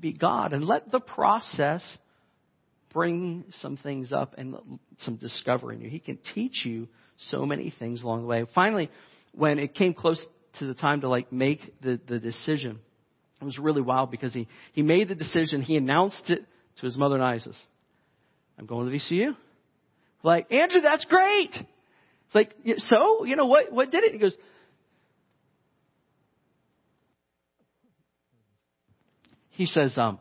be 0.00 0.12
God 0.12 0.52
and 0.52 0.64
let 0.64 0.90
the 0.90 1.00
process 1.00 1.82
bring 2.94 3.44
some 3.60 3.76
things 3.76 4.12
up 4.12 4.36
and 4.38 4.54
some 5.00 5.16
discovery 5.16 5.74
in 5.74 5.82
you. 5.82 5.90
He 5.90 5.98
can 5.98 6.18
teach 6.34 6.64
you 6.64 6.88
so 7.28 7.44
many 7.44 7.74
things 7.78 8.02
along 8.02 8.22
the 8.22 8.26
way. 8.26 8.46
Finally, 8.54 8.88
when 9.32 9.58
it 9.58 9.74
came 9.74 9.92
close 9.92 10.24
to 10.60 10.66
the 10.66 10.74
time 10.74 11.02
to 11.02 11.08
like 11.08 11.32
make 11.32 11.60
the, 11.82 12.00
the 12.08 12.20
decision, 12.20 12.78
it 13.40 13.44
was 13.44 13.58
really 13.58 13.82
wild 13.82 14.10
because 14.12 14.32
he, 14.32 14.48
he 14.72 14.82
made 14.82 15.08
the 15.08 15.16
decision. 15.16 15.60
He 15.60 15.76
announced 15.76 16.22
it 16.30 16.46
to 16.78 16.86
his 16.86 16.96
mother 16.96 17.16
and 17.16 17.24
I. 17.24 17.38
says, 17.38 17.56
I'm 18.58 18.66
going 18.66 18.88
to 18.88 18.96
VCU. 18.96 19.36
Like, 20.22 20.50
Andrew, 20.52 20.80
that's 20.80 21.04
great. 21.04 21.50
It's 21.52 22.34
like, 22.34 22.54
so, 22.78 23.24
you 23.24 23.34
know, 23.34 23.46
what, 23.46 23.72
what 23.72 23.90
did 23.90 24.04
it? 24.04 24.12
He 24.12 24.18
goes, 24.18 24.34
he 29.50 29.66
says, 29.66 29.92
um, 29.98 30.20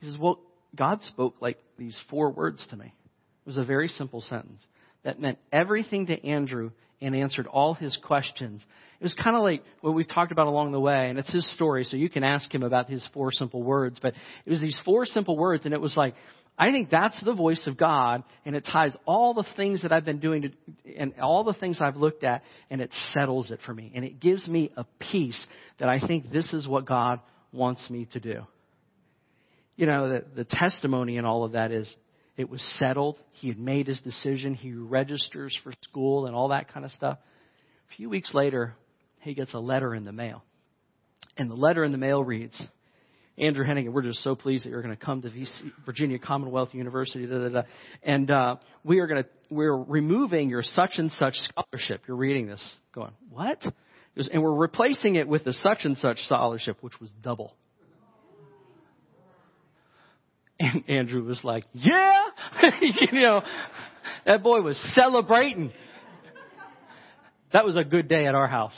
he 0.00 0.06
says, 0.06 0.18
well, 0.18 0.38
God 0.74 1.02
spoke 1.02 1.36
like 1.40 1.58
these 1.78 1.98
four 2.08 2.30
words 2.30 2.66
to 2.70 2.76
me. 2.76 2.86
It 2.86 3.46
was 3.46 3.56
a 3.56 3.64
very 3.64 3.88
simple 3.88 4.20
sentence 4.20 4.60
that 5.04 5.20
meant 5.20 5.38
everything 5.52 6.06
to 6.06 6.26
Andrew 6.26 6.70
and 7.00 7.16
answered 7.16 7.46
all 7.46 7.74
his 7.74 7.98
questions. 8.04 8.62
It 9.00 9.04
was 9.04 9.14
kind 9.14 9.36
of 9.36 9.42
like 9.42 9.64
what 9.80 9.94
we've 9.94 10.08
talked 10.08 10.30
about 10.30 10.46
along 10.46 10.70
the 10.70 10.80
way, 10.80 11.10
and 11.10 11.18
it's 11.18 11.32
his 11.32 11.52
story, 11.54 11.84
so 11.84 11.96
you 11.96 12.08
can 12.08 12.22
ask 12.22 12.52
him 12.54 12.62
about 12.62 12.88
his 12.88 13.06
four 13.12 13.32
simple 13.32 13.62
words. 13.62 13.98
But 14.00 14.14
it 14.46 14.50
was 14.50 14.60
these 14.60 14.78
four 14.84 15.06
simple 15.06 15.36
words, 15.36 15.64
and 15.64 15.74
it 15.74 15.80
was 15.80 15.96
like, 15.96 16.14
I 16.56 16.70
think 16.70 16.90
that's 16.90 17.16
the 17.24 17.34
voice 17.34 17.66
of 17.66 17.76
God, 17.76 18.22
and 18.44 18.54
it 18.54 18.64
ties 18.70 18.94
all 19.04 19.34
the 19.34 19.46
things 19.56 19.82
that 19.82 19.90
I've 19.90 20.04
been 20.04 20.20
doing 20.20 20.42
to, 20.42 20.50
and 20.96 21.14
all 21.20 21.42
the 21.42 21.54
things 21.54 21.78
I've 21.80 21.96
looked 21.96 22.22
at, 22.22 22.42
and 22.70 22.80
it 22.80 22.90
settles 23.12 23.50
it 23.50 23.58
for 23.66 23.74
me. 23.74 23.90
And 23.94 24.04
it 24.04 24.20
gives 24.20 24.46
me 24.46 24.70
a 24.76 24.84
peace 25.10 25.46
that 25.80 25.88
I 25.88 25.98
think 26.06 26.30
this 26.30 26.52
is 26.52 26.68
what 26.68 26.86
God 26.86 27.18
wants 27.52 27.90
me 27.90 28.06
to 28.12 28.20
do 28.20 28.46
you 29.76 29.86
know, 29.86 30.08
the, 30.08 30.24
the 30.36 30.44
testimony 30.44 31.16
and 31.18 31.26
all 31.26 31.44
of 31.44 31.52
that 31.52 31.72
is 31.72 31.88
it 32.36 32.48
was 32.48 32.62
settled. 32.78 33.18
He 33.32 33.48
had 33.48 33.58
made 33.58 33.86
his 33.86 33.98
decision. 34.00 34.54
He 34.54 34.72
registers 34.72 35.58
for 35.62 35.72
school 35.82 36.26
and 36.26 36.34
all 36.34 36.48
that 36.48 36.72
kind 36.72 36.84
of 36.84 36.92
stuff. 36.92 37.18
A 37.90 37.96
few 37.96 38.08
weeks 38.08 38.32
later, 38.32 38.74
he 39.20 39.34
gets 39.34 39.54
a 39.54 39.58
letter 39.58 39.94
in 39.94 40.04
the 40.04 40.12
mail. 40.12 40.42
And 41.36 41.50
the 41.50 41.54
letter 41.54 41.84
in 41.84 41.92
the 41.92 41.98
mail 41.98 42.22
reads 42.22 42.60
Andrew 43.38 43.64
Hennigan, 43.64 43.92
we're 43.92 44.02
just 44.02 44.22
so 44.22 44.34
pleased 44.34 44.64
that 44.64 44.70
you're 44.70 44.82
going 44.82 44.96
to 44.96 45.02
come 45.02 45.22
to 45.22 45.30
VC, 45.30 45.72
Virginia 45.86 46.18
Commonwealth 46.18 46.74
University. 46.74 47.26
Da, 47.26 47.38
da, 47.38 47.48
da. 47.48 47.62
And 48.02 48.30
uh, 48.30 48.56
we 48.84 48.98
are 48.98 49.06
going 49.06 49.24
to 49.24 49.28
we're 49.50 49.76
removing 49.76 50.48
your 50.48 50.62
such 50.62 50.92
and 50.96 51.10
such 51.12 51.34
scholarship. 51.34 52.02
You're 52.06 52.16
reading 52.16 52.46
this, 52.46 52.62
going 52.94 53.12
what? 53.30 53.62
And 54.16 54.42
we're 54.42 54.54
replacing 54.54 55.16
it 55.16 55.26
with 55.26 55.44
the 55.44 55.52
such 55.54 55.80
and 55.84 55.96
such 55.98 56.18
scholarship, 56.24 56.78
which 56.82 57.00
was 57.00 57.10
double. 57.22 57.54
And 60.62 60.84
Andrew 60.88 61.24
was 61.24 61.40
like, 61.42 61.64
"Yeah," 61.72 62.22
you 62.80 63.20
know, 63.20 63.42
that 64.26 64.42
boy 64.42 64.60
was 64.60 64.78
celebrating. 64.94 65.72
That 67.52 67.64
was 67.64 67.76
a 67.76 67.84
good 67.84 68.08
day 68.08 68.26
at 68.26 68.34
our 68.34 68.46
house. 68.46 68.72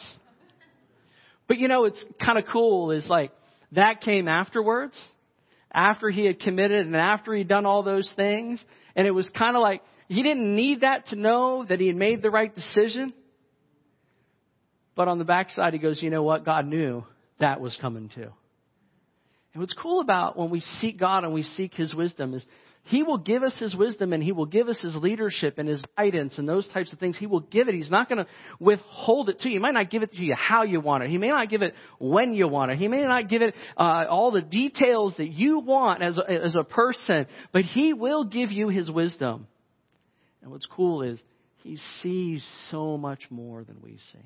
But 1.46 1.58
you 1.58 1.68
know, 1.68 1.84
it's 1.84 2.02
kind 2.24 2.38
of 2.38 2.44
cool. 2.50 2.90
Is 2.90 3.06
like 3.06 3.32
that 3.72 4.00
came 4.00 4.28
afterwards, 4.28 4.98
after 5.74 6.08
he 6.08 6.24
had 6.24 6.40
committed 6.40 6.86
and 6.86 6.96
after 6.96 7.34
he'd 7.34 7.48
done 7.48 7.66
all 7.66 7.82
those 7.82 8.10
things. 8.14 8.62
And 8.96 9.06
it 9.06 9.10
was 9.10 9.28
kind 9.36 9.56
of 9.56 9.62
like, 9.62 9.82
he 10.08 10.22
didn't 10.22 10.54
need 10.54 10.82
that 10.82 11.08
to 11.08 11.16
know 11.16 11.64
that 11.68 11.80
he 11.80 11.88
had 11.88 11.96
made 11.96 12.22
the 12.22 12.30
right 12.30 12.54
decision. 12.54 13.12
But 14.94 15.08
on 15.08 15.18
the 15.18 15.24
backside, 15.24 15.72
he 15.72 15.80
goes, 15.80 16.00
you 16.00 16.10
know 16.10 16.22
what? 16.22 16.44
God 16.44 16.66
knew 16.66 17.04
that 17.40 17.60
was 17.60 17.76
coming 17.80 18.10
too. 18.14 18.30
And 19.54 19.62
what's 19.62 19.73
cool 19.75 20.00
about 20.00 20.37
when 20.37 20.50
we 20.50 20.61
seek 20.80 20.99
God 20.99 21.25
and 21.25 21.32
we 21.32 21.44
seek 21.44 21.75
His 21.75 21.94
wisdom 21.94 22.34
is 22.34 22.42
he 22.87 23.02
will 23.02 23.16
give 23.16 23.42
us 23.42 23.54
His 23.58 23.75
wisdom 23.75 24.12
and 24.12 24.23
He 24.23 24.32
will 24.32 24.46
give 24.46 24.68
us 24.68 24.78
His 24.80 24.94
leadership 24.94 25.56
and 25.56 25.66
His 25.66 25.82
guidance 25.96 26.37
and 26.37 26.46
those 26.46 26.68
types 26.68 26.92
of 26.92 26.99
things. 26.99 27.16
He 27.16 27.26
will 27.26 27.40
give 27.40 27.68
it. 27.68 27.75
He's 27.75 27.90
not 27.90 28.11
going 28.11 28.25
to 28.25 28.30
withhold 28.61 29.30
it 29.30 29.40
to 29.40 29.49
you. 29.49 29.54
He 29.54 29.58
might 29.58 29.73
not 29.73 29.90
give 29.90 30.02
it 30.02 30.12
to 30.12 30.23
you 30.23 30.34
how 30.34 30.64
you 30.64 30.80
want 30.80 31.02
it. 31.02 31.11
He 31.11 31.16
may 31.16 31.28
not 31.28 31.49
give 31.49 31.62
it 31.62 31.75
when 31.99 32.34
you 32.34 32.46
want 32.46 32.73
it. 32.73 32.78
He 32.78 32.88
may 32.88 33.00
not 33.02 33.30
give 33.30 33.40
it 33.40 33.54
uh, 33.78 34.04
all 34.08 34.32
the 34.32 34.42
details 34.42 35.14
that 35.16 35.28
you 35.28 35.61
want 35.61 36.02
as 36.02 36.18
a, 36.18 36.30
as 36.30 36.56
a 36.56 36.64
person, 36.64 37.26
but 37.52 37.64
He 37.64 37.94
will 37.94 38.25
give 38.25 38.52
you 38.52 38.68
His 38.68 38.90
wisdom. 38.90 39.46
And 40.42 40.50
what's 40.50 40.66
cool 40.66 41.00
is 41.00 41.18
He 41.62 41.78
sees 42.02 42.44
so 42.70 42.99
much 42.99 43.23
more 43.30 43.64
than 43.64 43.76
we 43.80 43.92
see. 44.12 44.25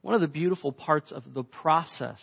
One 0.00 0.16
of 0.16 0.20
the 0.20 0.26
beautiful 0.26 0.72
parts 0.72 1.12
of 1.12 1.22
the 1.32 1.44
process 1.44 2.18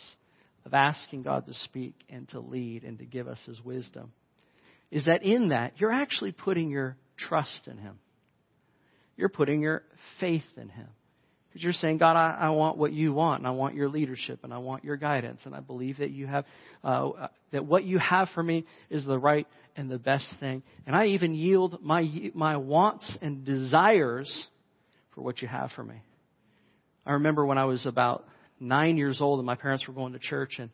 of 0.64 0.74
asking 0.74 1.22
God 1.22 1.46
to 1.46 1.54
speak 1.54 1.94
and 2.08 2.28
to 2.30 2.40
lead 2.40 2.84
and 2.84 2.98
to 2.98 3.04
give 3.04 3.28
us 3.28 3.38
His 3.46 3.60
wisdom 3.62 4.12
is 4.90 5.04
that 5.04 5.22
in 5.22 5.48
that, 5.48 5.74
you're 5.76 5.92
actually 5.92 6.32
putting 6.32 6.70
your 6.70 6.96
trust 7.16 7.60
in 7.66 7.78
Him. 7.78 7.98
You're 9.16 9.28
putting 9.28 9.60
your 9.60 9.82
faith 10.18 10.44
in 10.56 10.68
Him. 10.68 10.88
Because 11.48 11.64
you're 11.64 11.72
saying, 11.72 11.98
God, 11.98 12.16
I, 12.16 12.36
I, 12.42 12.48
want 12.50 12.76
what 12.76 12.92
you 12.92 13.12
want, 13.12 13.40
and 13.40 13.46
I 13.46 13.50
want 13.50 13.74
your 13.74 13.88
leadership, 13.88 14.40
and 14.44 14.54
I 14.54 14.58
want 14.58 14.84
your 14.84 14.96
guidance, 14.96 15.40
and 15.44 15.54
I 15.54 15.58
believe 15.58 15.98
that 15.98 16.10
you 16.10 16.28
have, 16.28 16.44
uh, 16.84 17.08
uh, 17.08 17.28
that 17.50 17.66
what 17.66 17.82
you 17.84 17.98
have 17.98 18.28
for 18.34 18.42
me 18.42 18.64
is 18.88 19.04
the 19.04 19.18
right 19.18 19.48
and 19.74 19.90
the 19.90 19.98
best 19.98 20.26
thing. 20.38 20.62
And 20.86 20.94
I 20.94 21.06
even 21.06 21.34
yield 21.34 21.78
my, 21.82 22.08
my 22.34 22.56
wants 22.56 23.16
and 23.20 23.44
desires 23.44 24.32
for 25.14 25.22
what 25.22 25.42
you 25.42 25.48
have 25.48 25.70
for 25.74 25.82
me. 25.82 25.96
I 27.04 27.12
remember 27.12 27.44
when 27.44 27.58
I 27.58 27.64
was 27.64 27.84
about 27.84 28.24
nine 28.60 28.96
years 28.96 29.20
old 29.20 29.38
and 29.38 29.46
my 29.46 29.54
parents 29.54 29.86
were 29.88 29.94
going 29.94 30.12
to 30.12 30.18
church 30.18 30.56
and 30.58 30.70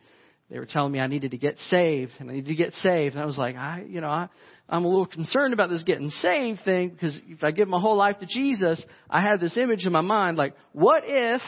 they 0.50 0.58
were 0.58 0.66
telling 0.66 0.92
me 0.92 1.00
I 1.00 1.06
needed 1.06 1.32
to 1.32 1.38
get 1.38 1.56
saved 1.70 2.12
and 2.18 2.30
I 2.30 2.34
needed 2.34 2.48
to 2.48 2.54
get 2.54 2.72
saved. 2.74 3.14
And 3.14 3.22
I 3.22 3.26
was 3.26 3.38
like, 3.38 3.56
I, 3.56 3.84
you 3.88 4.00
know, 4.00 4.08
I, 4.08 4.28
I'm 4.68 4.84
a 4.84 4.88
little 4.88 5.06
concerned 5.06 5.54
about 5.54 5.70
this 5.70 5.82
getting 5.82 6.10
saved 6.10 6.60
thing 6.64 6.90
because 6.90 7.18
if 7.26 7.42
I 7.42 7.50
give 7.50 7.68
my 7.68 7.80
whole 7.80 7.96
life 7.96 8.18
to 8.20 8.26
Jesus, 8.26 8.80
I 9.10 9.20
had 9.20 9.40
this 9.40 9.56
image 9.56 9.86
in 9.86 9.92
my 9.92 10.02
mind 10.02 10.36
like, 10.36 10.54
what 10.72 11.02
if 11.06 11.42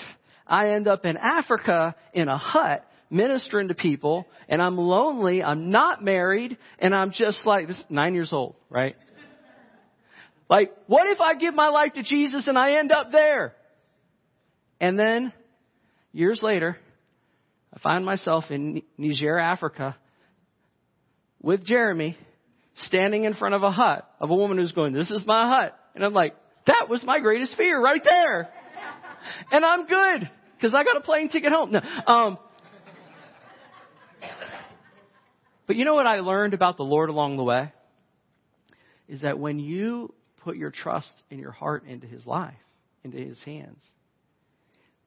I 0.47 0.71
end 0.71 0.89
up 0.89 1.05
in 1.05 1.17
Africa 1.17 1.95
in 2.13 2.29
a 2.29 2.39
hut 2.39 2.85
ministering 3.11 3.69
to 3.69 3.75
people 3.75 4.27
and 4.49 4.61
I'm 4.61 4.77
lonely, 4.77 5.43
I'm 5.43 5.71
not 5.71 6.03
married, 6.03 6.59
and 6.79 6.95
I'm 6.95 7.13
just 7.13 7.45
like, 7.47 7.69
this 7.69 7.81
nine 7.89 8.15
years 8.15 8.33
old, 8.33 8.57
right? 8.69 8.97
Like, 10.49 10.73
what 10.87 11.07
if 11.07 11.21
I 11.21 11.35
give 11.35 11.55
my 11.55 11.69
life 11.69 11.93
to 11.95 12.03
Jesus 12.03 12.49
and 12.49 12.59
I 12.59 12.79
end 12.79 12.91
up 12.91 13.13
there? 13.13 13.55
And 14.81 14.99
then, 14.99 15.33
years 16.13 16.41
later, 16.43 16.77
I 17.73 17.79
find 17.81 18.05
myself 18.05 18.45
in 18.51 18.83
Niger, 18.97 19.39
Africa, 19.39 19.97
with 21.43 21.65
Jeremy, 21.65 22.17
standing 22.77 23.25
in 23.25 23.35
front 23.35 23.55
of 23.55 23.63
a 23.63 23.71
hut 23.71 24.09
of 24.21 24.31
a 24.31 24.35
woman 24.35 24.59
who's 24.59 24.73
going, 24.73 24.93
this 24.93 25.11
is 25.11 25.27
my 25.27 25.47
hut. 25.47 25.79
And 25.95 26.05
I'm 26.05 26.15
like, 26.15 26.35
that 26.67 26.89
was 26.89 27.03
my 27.05 27.19
greatest 27.19 27.57
fear 27.57 27.81
right 27.81 28.03
there. 28.03 28.49
and 29.53 29.65
I'm 29.65 29.87
good, 29.87 30.31
because 30.57 30.75
I 30.75 30.85
got 30.85 30.97
a 30.97 31.01
plane 31.01 31.29
ticket 31.29 31.53
home. 31.53 31.73
No, 31.73 31.81
um, 32.07 32.39
but 35.67 35.77
you 35.77 35.85
know 35.85 35.95
what 35.95 36.07
I 36.07 36.21
learned 36.21 36.55
about 36.55 36.77
the 36.77 36.83
Lord 36.83 37.11
along 37.11 37.37
the 37.37 37.45
way? 37.45 37.73
Is 39.09 39.23
that 39.23 39.39
when 39.39 39.59
you 39.59 40.15
put 40.43 40.57
your 40.57 40.71
trust 40.71 41.13
in 41.31 41.39
your 41.39 41.51
heart 41.51 41.85
into 41.87 42.07
His 42.07 42.27
life, 42.27 42.55
into 43.05 43.19
His 43.19 43.41
hands, 43.43 43.79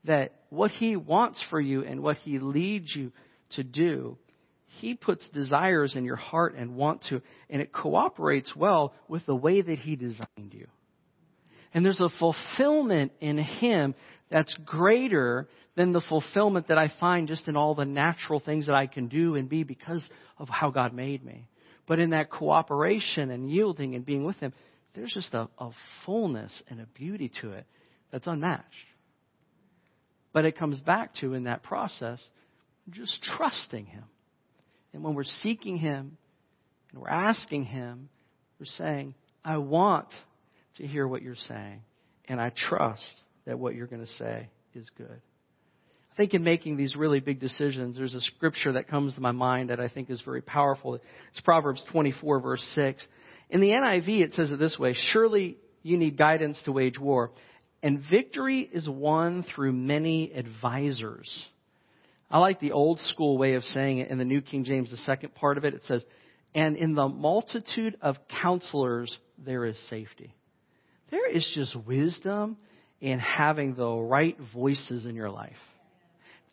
that 0.06 0.34
what 0.50 0.72
He 0.72 0.96
wants 0.96 1.44
for 1.50 1.60
you 1.60 1.84
and 1.84 2.02
what 2.02 2.18
He 2.18 2.40
leads 2.40 2.94
you 2.96 3.12
to 3.52 3.64
do, 3.64 4.18
He 4.80 4.94
puts 4.96 5.28
desires 5.30 5.96
in 5.96 6.06
your 6.06 6.16
heart 6.16 6.56
and 6.56 6.76
want 6.76 7.04
to, 7.10 7.22
and 7.50 7.62
it 7.62 7.74
cooperates 7.74 8.56
well 8.56 8.94
with 9.08 9.26
the 9.26 9.36
way 9.36 9.62
that 9.62 9.80
He 9.80 9.96
designed 9.96 10.54
you. 10.54 10.68
And 11.74 11.86
there's 11.86 12.02
a 12.02 12.10
fulfillment 12.20 13.14
in 13.22 13.38
Him 13.38 13.96
that's 14.30 14.56
greater 14.66 15.48
than 15.76 15.94
the 15.94 16.02
fulfillment 16.02 16.68
that 16.68 16.78
I 16.78 16.92
find 17.00 17.28
just 17.28 17.48
in 17.48 17.56
all 17.56 17.76
the 17.76 17.86
natural 17.86 18.40
things 18.40 18.66
that 18.66 18.76
I 18.76 18.88
can 18.88 19.08
do 19.08 19.36
and 19.36 19.48
be 19.48 19.64
because 19.64 20.04
of 20.38 20.50
how 20.50 20.70
God 20.70 20.94
made 20.94 21.24
me. 21.24 21.48
But 21.88 22.00
in 22.00 22.12
that 22.12 22.30
cooperation 22.30 23.32
and 23.32 23.50
yielding 23.50 23.96
and 23.96 24.06
being 24.06 24.24
with 24.24 24.38
Him, 24.38 24.54
there's 24.94 25.12
just 25.14 25.34
a, 25.34 25.48
a 25.58 25.72
fullness 26.06 26.52
and 26.70 26.82
a 26.82 26.86
beauty 26.86 27.32
to 27.42 27.52
it 27.54 27.66
that's 28.12 28.28
unmatched. 28.28 28.66
But 30.34 30.46
it 30.46 30.58
comes 30.58 30.80
back 30.80 31.15
to, 31.15 31.34
in 31.34 31.44
that 31.44 31.63
process, 31.63 32.20
just 32.89 33.22
trusting 33.38 33.86
Him. 33.86 34.04
And 34.94 35.04
when 35.04 35.13
we're 35.13 35.24
seeking 35.24 35.78
Him 35.78 36.17
and 36.91 37.02
we're 37.02 37.10
asking 37.10 37.65
Him, 37.65 38.10
we're 38.60 38.65
saying, 38.78 39.15
I 39.44 39.58
want 39.58 40.08
to 40.78 40.88
hear 40.88 41.08
what 41.08 41.22
you're 41.22 41.36
saying, 41.36 41.82
and 42.26 42.39
I 42.39 42.52
trust 42.56 43.12
that 43.46 43.60
what 43.60 43.76
you're 43.76 43.88
going 43.88 44.06
to 44.06 44.12
say 44.13 44.50
is 44.76 44.89
good. 44.98 45.22
I 46.12 46.15
think 46.15 46.34
in 46.34 46.44
making 46.44 46.76
these 46.76 46.96
really 46.96 47.20
big 47.22 47.39
decisions, 47.39 47.98
there's 47.98 48.13
a 48.13 48.22
scripture 48.22 48.74
that 48.74 48.89
comes 48.89 49.15
to 49.15 49.22
my 49.22 49.32
mind 49.32 49.70
that 49.70 49.80
I 49.80 49.88
think 49.88 50.10
is 50.10 50.22
very 50.22 50.41
powerful. 50.41 50.96
It's 50.96 51.41
Proverbs 51.44 51.84
24, 51.91 52.39
verse 52.41 52.72
6. 52.76 53.06
In 53.50 53.62
the 53.62 53.70
NIV, 53.70 54.22
it 54.22 54.34
says 54.34 54.52
it 54.52 54.60
this 54.60 54.78
way 54.78 54.94
Surely 55.12 55.58
you 55.84 55.98
need 55.98 56.17
guidance 56.17 56.62
to 56.65 56.72
wage 56.72 57.00
war, 57.00 57.32
and 57.84 58.04
victory 58.10 58.70
is 58.72 58.88
won 58.88 59.44
through 59.44 59.74
many 59.74 60.32
advisors. 60.34 61.30
I 62.30 62.39
like 62.39 62.60
the 62.60 62.72
old 62.72 63.00
school 63.00 63.38
way 63.38 63.56
of 63.56 63.63
saying 63.63 64.00
it 64.00 64.10
in 64.10 64.17
the 64.17 64.26
New 64.26 64.41
King 64.41 64.63
James, 64.63 64.91
the 64.91 64.98
second 64.98 65.36
part 65.36 65.58
of 65.58 65.65
it. 65.65 65.74
It 65.74 65.82
says, 65.86 66.04
And 66.56 66.78
in 66.78 66.96
the 66.96 67.08
multitude 67.08 67.98
of 68.02 68.15
counselors, 68.41 69.17
there 69.38 69.65
is 69.65 69.76
safety. 69.89 70.34
There 71.10 71.30
is 71.30 71.50
just 71.56 71.76
wisdom 71.86 72.58
in 73.02 73.20
having 73.20 73.76
the 73.76 73.91
right 73.91 74.38
voices 74.54 75.06
in 75.06 75.15
your 75.15 75.30
life. 75.30 75.58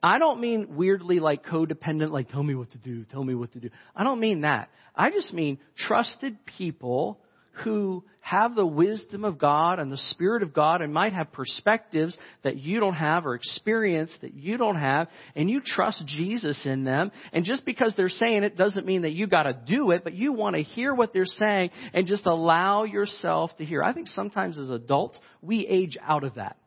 I 0.02 0.18
don't 0.18 0.40
mean 0.40 0.76
weirdly 0.76 1.20
like 1.20 1.44
codependent, 1.44 2.10
like 2.10 2.30
tell 2.30 2.42
me 2.42 2.54
what 2.54 2.70
to 2.72 2.78
do, 2.78 3.04
tell 3.04 3.22
me 3.22 3.34
what 3.34 3.52
to 3.52 3.60
do. 3.60 3.70
I 3.94 4.04
don't 4.04 4.20
mean 4.20 4.42
that. 4.42 4.70
I 4.94 5.10
just 5.10 5.32
mean 5.32 5.58
trusted 5.76 6.44
people 6.58 7.20
who 7.64 8.04
have 8.20 8.54
the 8.54 8.66
wisdom 8.66 9.24
of 9.24 9.38
God 9.38 9.78
and 9.78 9.90
the 9.90 10.00
Spirit 10.10 10.42
of 10.42 10.52
God 10.52 10.82
and 10.82 10.92
might 10.92 11.14
have 11.14 11.32
perspectives 11.32 12.16
that 12.42 12.58
you 12.58 12.78
don't 12.78 12.94
have 12.94 13.24
or 13.24 13.34
experience 13.34 14.10
that 14.20 14.34
you 14.34 14.58
don't 14.58 14.76
have, 14.76 15.08
and 15.34 15.48
you 15.48 15.62
trust 15.64 16.04
Jesus 16.06 16.60
in 16.66 16.84
them. 16.84 17.10
And 17.32 17.44
just 17.44 17.64
because 17.64 17.94
they're 17.96 18.10
saying 18.10 18.42
it 18.42 18.56
doesn't 18.56 18.86
mean 18.86 19.02
that 19.02 19.12
you 19.12 19.26
gotta 19.26 19.54
do 19.66 19.92
it, 19.92 20.04
but 20.04 20.14
you 20.14 20.32
want 20.32 20.56
to 20.56 20.62
hear 20.62 20.94
what 20.94 21.12
they're 21.12 21.24
saying 21.24 21.70
and 21.94 22.06
just 22.06 22.26
allow 22.26 22.84
yourself 22.84 23.56
to 23.56 23.64
hear. 23.64 23.82
I 23.82 23.94
think 23.94 24.08
sometimes 24.08 24.58
as 24.58 24.68
adults, 24.68 25.18
we 25.40 25.66
age 25.66 25.96
out 26.02 26.24
of 26.24 26.34
that. 26.34 26.58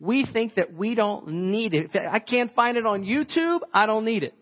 We 0.00 0.26
think 0.30 0.56
that 0.56 0.74
we 0.74 0.94
don't 0.94 1.28
need 1.50 1.74
it. 1.74 1.90
I 1.96 2.18
can't 2.18 2.54
find 2.54 2.76
it 2.76 2.86
on 2.86 3.04
YouTube, 3.04 3.60
I 3.72 3.86
don't 3.86 4.04
need 4.04 4.22
it. 4.22 4.34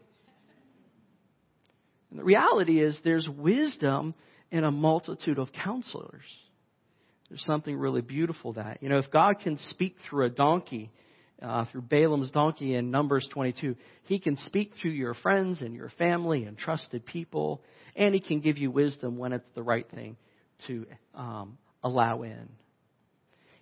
And 2.11 2.19
the 2.21 2.25
reality 2.25 2.81
is 2.81 2.97
there's 3.05 3.29
wisdom 3.29 4.15
in 4.51 4.65
a 4.65 4.71
multitude 4.71 5.39
of 5.39 5.53
counselors. 5.53 6.23
There's 7.29 7.45
something 7.45 7.77
really 7.77 8.03
beautiful 8.03 8.53
that. 8.55 8.83
You 8.83 8.89
know, 8.89 8.99
if 8.99 9.11
God 9.11 9.41
can 9.41 9.59
speak 9.71 9.97
through 10.09 10.27
a 10.27 10.31
donkey, 10.31 10.93
uh, 11.43 11.65
through 11.71 11.83
Balaam's 11.83 12.31
donkey 12.31 12.75
in 12.75 12.91
Numbers 12.91 13.29
22, 13.33 13.77
He 14.05 14.19
can 14.19 14.37
speak 14.39 14.73
through 14.81 14.93
your 14.93 15.15
friends 15.15 15.61
and 15.61 15.75
your 15.75 15.91
family 15.99 16.45
and 16.45 16.57
trusted 16.57 17.05
people, 17.05 17.63
and 17.97 18.15
He 18.15 18.21
can 18.21 18.41
give 18.41 18.59
you 18.59 18.71
wisdom 18.71 19.19
when 19.19 19.33
it's 19.33 19.49
the 19.55 19.63
right 19.63 19.87
thing 19.91 20.17
to 20.69 20.87
um, 21.15 21.59
allow 21.83 22.23
in. 22.23 22.49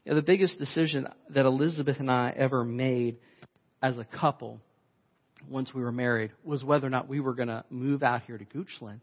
You 0.04 0.12
know, 0.12 0.16
the 0.16 0.22
biggest 0.22 0.58
decision 0.58 1.08
that 1.30 1.46
Elizabeth 1.46 1.98
and 1.98 2.10
I 2.10 2.34
ever 2.36 2.64
made 2.64 3.16
as 3.82 3.96
a 3.96 4.04
couple 4.04 4.60
once 5.48 5.72
we 5.74 5.82
were 5.82 5.92
married 5.92 6.32
was 6.44 6.62
whether 6.62 6.86
or 6.86 6.90
not 6.90 7.08
we 7.08 7.20
were 7.20 7.34
going 7.34 7.48
to 7.48 7.64
move 7.70 8.02
out 8.02 8.22
here 8.22 8.36
to 8.36 8.44
Goochland 8.44 9.00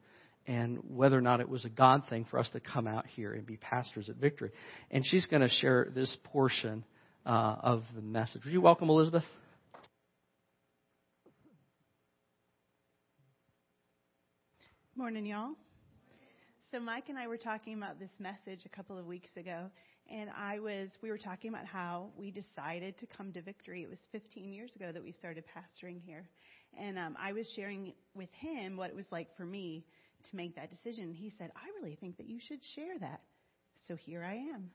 and 0.52 0.80
whether 0.90 1.18
or 1.18 1.22
not 1.22 1.40
it 1.40 1.48
was 1.48 1.64
a 1.64 1.70
God 1.70 2.04
thing 2.10 2.26
for 2.30 2.38
us 2.38 2.50
to 2.50 2.60
come 2.60 2.86
out 2.86 3.06
here 3.16 3.32
and 3.32 3.46
be 3.46 3.56
pastors 3.56 4.10
at 4.10 4.18
Victory. 4.18 4.52
And 4.92 5.06
she's 5.06 5.26
going 5.28 5.42
to 5.42 5.48
share 5.48 5.88
this 5.96 6.18
portion 6.26 6.84
uh, 7.26 7.56
of 7.64 7.84
the 7.96 8.02
message. 8.02 8.44
Would 8.44 8.54
you 8.54 8.60
welcome 8.60 8.90
Elizabeth? 8.90 9.24
Morning, 14.94 15.26
y'all. 15.26 15.52
So 16.70 16.82
Mike 16.82 17.06
and 17.08 17.18
I 17.18 17.28
were 17.28 17.38
talking 17.38 17.78
about 17.78 17.98
this 17.98 18.12
message 18.20 18.66
a 18.66 18.70
couple 18.70 18.98
of 18.98 19.06
weeks 19.06 19.30
ago, 19.38 19.68
and 20.12 20.30
I 20.38 20.60
was 20.60 20.90
we 21.02 21.10
were 21.10 21.18
talking 21.18 21.50
about 21.50 21.66
how 21.66 22.10
we 22.18 22.30
decided 22.30 22.98
to 23.00 23.08
come 23.08 23.32
to 23.34 23.42
Victory. 23.42 23.84
It 23.84 23.90
was 23.90 24.00
15 24.12 24.52
years 24.52 24.76
ago 24.76 24.92
that 24.92 25.02
we 25.02 25.14
started 25.14 25.46
pastoring 25.46 26.02
here, 26.06 26.26
and 26.78 27.00
um, 27.00 27.18
I 27.20 27.32
was 27.32 27.50
sharing 27.56 27.94
with 28.16 28.30
him 28.34 28.76
what 28.76 28.90
it 28.90 28.96
was 28.96 29.06
like 29.12 29.28
for 29.38 29.46
me 29.46 29.86
to 30.30 30.36
make 30.36 30.56
that 30.56 30.70
decision. 30.70 31.14
He 31.14 31.30
said, 31.38 31.52
"I 31.56 31.68
really 31.80 31.96
think 31.96 32.18
that 32.18 32.28
you 32.28 32.40
should 32.40 32.64
share 32.64 32.98
that." 33.00 33.22
So 33.88 33.96
here 33.96 34.24
I 34.24 34.36
am. 34.36 34.72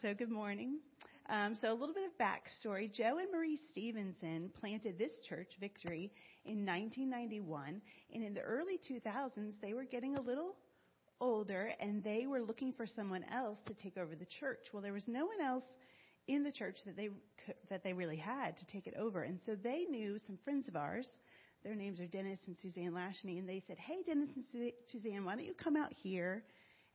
So 0.00 0.14
good 0.14 0.30
morning. 0.30 0.80
Um, 1.28 1.54
so 1.54 1.72
a 1.72 1.74
little 1.74 1.94
bit 1.94 2.04
of 2.06 2.18
backstory: 2.18 2.92
Joe 2.92 3.18
and 3.18 3.30
Marie 3.30 3.58
Stevenson 3.70 4.50
planted 4.60 4.98
this 4.98 5.20
church, 5.28 5.56
Victory, 5.60 6.12
in 6.44 6.66
1991, 6.66 7.80
and 8.12 8.24
in 8.24 8.34
the 8.34 8.40
early 8.40 8.78
2000s, 8.78 9.54
they 9.60 9.74
were 9.74 9.84
getting 9.84 10.16
a 10.16 10.20
little 10.20 10.56
older 11.20 11.72
and 11.78 12.02
they 12.02 12.26
were 12.26 12.40
looking 12.40 12.72
for 12.72 12.86
someone 12.86 13.24
else 13.32 13.58
to 13.66 13.74
take 13.74 13.96
over 13.96 14.16
the 14.16 14.26
church. 14.26 14.66
Well, 14.72 14.82
there 14.82 14.92
was 14.92 15.06
no 15.06 15.24
one 15.24 15.40
else 15.40 15.64
in 16.26 16.42
the 16.42 16.52
church 16.52 16.76
that 16.84 16.96
they 16.96 17.10
that 17.70 17.82
they 17.82 17.92
really 17.92 18.16
had 18.16 18.56
to 18.58 18.66
take 18.66 18.86
it 18.86 18.94
over. 18.98 19.22
And 19.22 19.40
so 19.46 19.54
they 19.54 19.86
knew 19.88 20.18
some 20.26 20.38
friends 20.44 20.68
of 20.68 20.76
ours. 20.76 21.06
Their 21.64 21.74
names 21.74 22.00
are 22.00 22.06
Dennis 22.06 22.40
and 22.46 22.56
Suzanne 22.56 22.92
Lashney, 22.92 23.38
and 23.38 23.48
they 23.48 23.62
said, 23.66 23.78
"Hey, 23.78 24.02
Dennis 24.04 24.30
and 24.34 24.72
Suzanne, 24.90 25.24
why 25.24 25.36
don't 25.36 25.44
you 25.44 25.54
come 25.54 25.76
out 25.76 25.92
here 25.92 26.44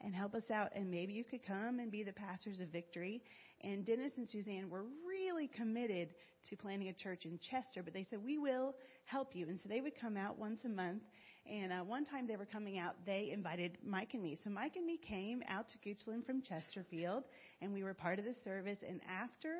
and 0.01 0.13
help 0.13 0.35
us 0.35 0.51
out? 0.51 0.71
And 0.75 0.91
maybe 0.91 1.13
you 1.13 1.23
could 1.23 1.43
come 1.43 1.79
and 1.79 1.91
be 1.91 2.03
the 2.03 2.13
pastors 2.13 2.59
of 2.59 2.69
Victory." 2.69 3.21
And 3.61 3.85
Dennis 3.85 4.13
and 4.17 4.27
Suzanne 4.27 4.69
were 4.69 4.83
really 5.07 5.47
committed 5.47 6.15
to 6.49 6.55
planting 6.55 6.89
a 6.89 6.93
church 6.93 7.25
in 7.25 7.39
Chester, 7.39 7.81
but 7.81 7.93
they 7.93 8.05
said, 8.09 8.23
"We 8.23 8.37
will 8.37 8.75
help 9.05 9.35
you." 9.35 9.47
And 9.47 9.59
so 9.59 9.69
they 9.69 9.81
would 9.81 9.95
come 9.95 10.17
out 10.17 10.37
once 10.37 10.65
a 10.65 10.69
month 10.69 11.03
and 11.49 11.71
uh, 11.71 11.77
one 11.77 12.03
time 12.03 12.27
they 12.27 12.35
were 12.35 12.45
coming 12.45 12.77
out, 12.77 12.95
they 13.05 13.29
invited 13.31 13.77
Mike 13.85 14.13
and 14.13 14.23
me. 14.23 14.37
So 14.43 14.49
Mike 14.49 14.75
and 14.75 14.85
me 14.85 14.97
came 14.97 15.41
out 15.47 15.65
to 15.69 15.77
Goochland 15.77 16.25
from 16.25 16.41
Chesterfield, 16.41 17.23
and 17.61 17.73
we 17.73 17.83
were 17.83 17.93
part 17.93 18.19
of 18.19 18.25
the 18.25 18.35
service. 18.43 18.79
And 18.87 18.99
after 19.09 19.55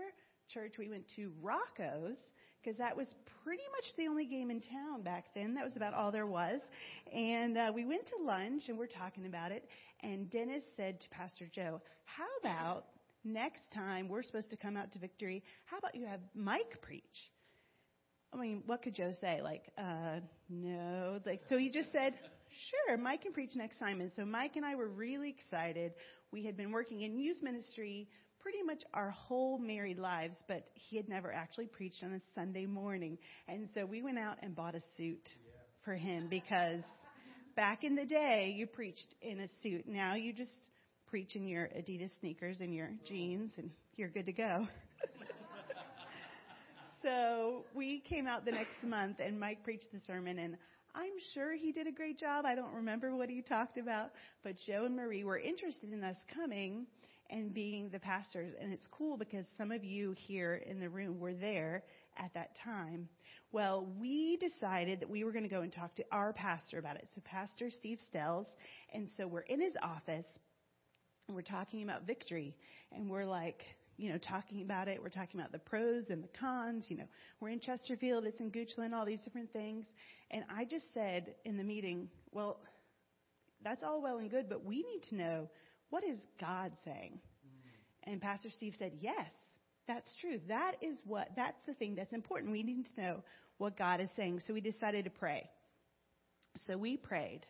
church, 0.49 0.77
we 0.77 0.89
went 0.89 1.07
to 1.15 1.31
Rocco's 1.41 2.17
because 2.67 2.77
that 2.79 2.97
was 2.97 3.07
pretty 3.45 3.63
much 3.71 3.85
the 3.95 4.07
only 4.07 4.25
game 4.25 4.51
in 4.51 4.59
town 4.59 5.01
back 5.01 5.27
then. 5.33 5.53
That 5.53 5.63
was 5.63 5.77
about 5.77 5.93
all 5.93 6.11
there 6.11 6.27
was. 6.27 6.59
And 7.13 7.57
uh, 7.57 7.71
we 7.73 7.85
went 7.85 8.05
to 8.07 8.25
lunch 8.25 8.63
and 8.67 8.77
we're 8.77 8.87
talking 8.87 9.25
about 9.25 9.53
it. 9.53 9.63
And 10.03 10.29
Dennis 10.29 10.63
said 10.75 10.99
to 10.99 11.09
Pastor 11.09 11.45
Joe, 11.53 11.81
"How 12.03 12.27
about 12.41 12.85
next 13.23 13.61
time 13.73 14.09
we're 14.09 14.21
supposed 14.21 14.49
to 14.49 14.57
come 14.57 14.75
out 14.75 14.91
to 14.91 14.99
Victory? 14.99 15.43
How 15.65 15.77
about 15.77 15.95
you 15.95 16.05
have 16.07 16.19
Mike 16.35 16.81
preach?" 16.81 17.03
I 18.33 18.37
mean, 18.37 18.63
what 18.65 18.81
could 18.81 18.95
Joe 18.95 19.13
say? 19.21 19.41
Like, 19.41 19.63
uh, 19.77 20.19
no. 20.49 21.21
Like, 21.25 21.39
so 21.47 21.57
he 21.57 21.69
just 21.69 21.93
said, 21.93 22.15
sure, 22.69 22.97
Mike 22.97 23.21
can 23.21 23.31
preach 23.31 23.51
next 23.55 23.79
time. 23.79 24.01
And 24.01 24.11
so 24.17 24.25
Mike 24.25 24.57
and 24.57 24.65
I 24.65 24.75
were 24.75 24.89
really 24.89 25.29
excited. 25.29 25.93
We 26.33 26.43
had 26.43 26.57
been 26.57 26.73
working 26.73 27.01
in 27.03 27.17
youth 27.17 27.41
ministry 27.41 28.09
pretty 28.47 28.63
much 28.63 28.81
our 28.93 29.09
whole 29.09 29.57
married 29.57 29.99
lives, 29.99 30.33
but 30.47 30.69
he 30.73 30.95
had 30.95 31.09
never 31.09 31.33
actually 31.33 31.65
preached 31.65 32.01
on 32.01 32.13
a 32.13 32.21
Sunday 32.33 32.65
morning. 32.65 33.17
And 33.49 33.67
so 33.73 33.85
we 33.85 34.01
went 34.01 34.17
out 34.17 34.37
and 34.41 34.55
bought 34.55 34.73
a 34.73 34.79
suit 34.95 35.27
for 35.83 35.95
him 35.95 36.27
because 36.29 36.81
back 37.57 37.83
in 37.83 37.93
the 37.93 38.05
day, 38.05 38.53
you 38.55 38.65
preached 38.65 39.15
in 39.21 39.41
a 39.41 39.49
suit. 39.61 39.85
Now 39.85 40.15
you 40.15 40.31
just 40.31 40.57
preach 41.07 41.35
in 41.35 41.45
your 41.45 41.65
Adidas 41.77 42.11
sneakers 42.21 42.61
and 42.61 42.73
your 42.73 42.91
jeans 43.05 43.51
and 43.57 43.69
you're 43.97 44.07
good 44.07 44.27
to 44.27 44.31
go 44.31 44.65
so 47.03 47.65
we 47.75 48.01
came 48.07 48.27
out 48.27 48.45
the 48.45 48.51
next 48.51 48.81
month 48.81 49.17
and 49.19 49.37
Mike 49.37 49.61
preached 49.65 49.91
the 49.91 49.99
sermon 50.07 50.39
and 50.39 50.55
I'm 50.95 51.13
sure 51.33 51.53
he 51.53 51.73
did 51.73 51.85
a 51.85 51.91
great 51.91 52.17
job. 52.17 52.45
I 52.45 52.55
don't 52.55 52.73
remember 52.73 53.13
what 53.13 53.29
he 53.29 53.41
talked 53.41 53.77
about, 53.77 54.11
but 54.43 54.55
Joe 54.65 54.85
and 54.85 54.95
Marie 54.95 55.23
were 55.25 55.37
interested 55.37 55.91
in 55.91 56.03
us 56.03 56.15
coming 56.33 56.87
and 57.29 57.53
being 57.53 57.89
the 57.89 57.99
pastors. 57.99 58.53
And 58.59 58.73
it's 58.73 58.87
cool 58.91 59.17
because 59.17 59.45
some 59.57 59.71
of 59.71 59.83
you 59.83 60.13
here 60.17 60.63
in 60.65 60.79
the 60.79 60.89
room 60.89 61.19
were 61.19 61.33
there 61.33 61.83
at 62.17 62.33
that 62.33 62.55
time. 62.63 63.07
Well, 63.51 63.87
we 63.99 64.37
decided 64.37 64.99
that 65.01 65.09
we 65.09 65.23
were 65.23 65.31
going 65.31 65.43
to 65.43 65.49
go 65.49 65.61
and 65.61 65.71
talk 65.71 65.95
to 65.95 66.05
our 66.11 66.33
pastor 66.33 66.79
about 66.79 66.95
it. 66.95 67.07
So 67.13 67.21
Pastor 67.23 67.69
Steve 67.69 67.99
Stells. 68.13 68.47
And 68.93 69.09
so 69.17 69.27
we're 69.27 69.41
in 69.41 69.61
his 69.61 69.73
office 69.81 70.25
and 71.27 71.35
we're 71.35 71.41
talking 71.41 71.83
about 71.83 72.07
victory. 72.07 72.55
And 72.91 73.09
we're 73.09 73.25
like, 73.25 73.63
you 73.97 74.11
know, 74.11 74.17
talking 74.17 74.61
about 74.61 74.87
it. 74.87 75.01
We're 75.01 75.09
talking 75.09 75.39
about 75.39 75.51
the 75.51 75.59
pros 75.59 76.09
and 76.09 76.23
the 76.23 76.29
cons. 76.39 76.85
You 76.89 76.97
know, 76.97 77.07
we're 77.39 77.49
in 77.49 77.59
Chesterfield, 77.59 78.25
it's 78.25 78.39
in 78.39 78.51
Goochland, 78.51 78.93
all 78.93 79.05
these 79.05 79.21
different 79.23 79.51
things. 79.51 79.85
And 80.31 80.43
I 80.55 80.65
just 80.65 80.85
said 80.93 81.35
in 81.45 81.57
the 81.57 81.63
meeting, 81.63 82.09
well, 82.31 82.59
that's 83.63 83.83
all 83.83 84.01
well 84.01 84.19
and 84.19 84.29
good, 84.29 84.47
but 84.49 84.63
we 84.63 84.77
need 84.77 85.03
to 85.09 85.15
know 85.15 85.49
what 85.89 86.03
is 86.03 86.17
God 86.39 86.71
saying? 86.83 87.19
Mm-hmm. 87.19 88.11
And 88.11 88.21
Pastor 88.21 88.49
Steve 88.49 88.73
said, 88.77 88.93
yes, 88.99 89.27
that's 89.87 90.09
true. 90.19 90.39
That 90.47 90.75
is 90.81 90.97
what, 91.05 91.29
that's 91.35 91.59
the 91.65 91.73
thing 91.73 91.95
that's 91.95 92.13
important. 92.13 92.51
We 92.51 92.63
need 92.63 92.87
to 92.95 93.01
know 93.01 93.23
what 93.57 93.77
God 93.77 94.01
is 94.01 94.09
saying. 94.15 94.41
So 94.45 94.53
we 94.53 94.61
decided 94.61 95.05
to 95.05 95.11
pray. 95.11 95.49
So 96.65 96.77
we 96.77 96.97
prayed 96.97 97.41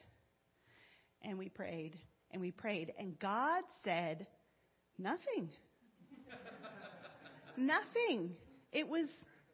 and 1.23 1.37
we 1.37 1.49
prayed 1.49 1.97
and 2.31 2.41
we 2.41 2.51
prayed 2.51 2.93
and 2.99 3.17
God 3.19 3.63
said 3.83 4.27
nothing. 4.97 5.49
Nothing. 7.57 8.35
It 8.71 8.87
was 8.87 9.07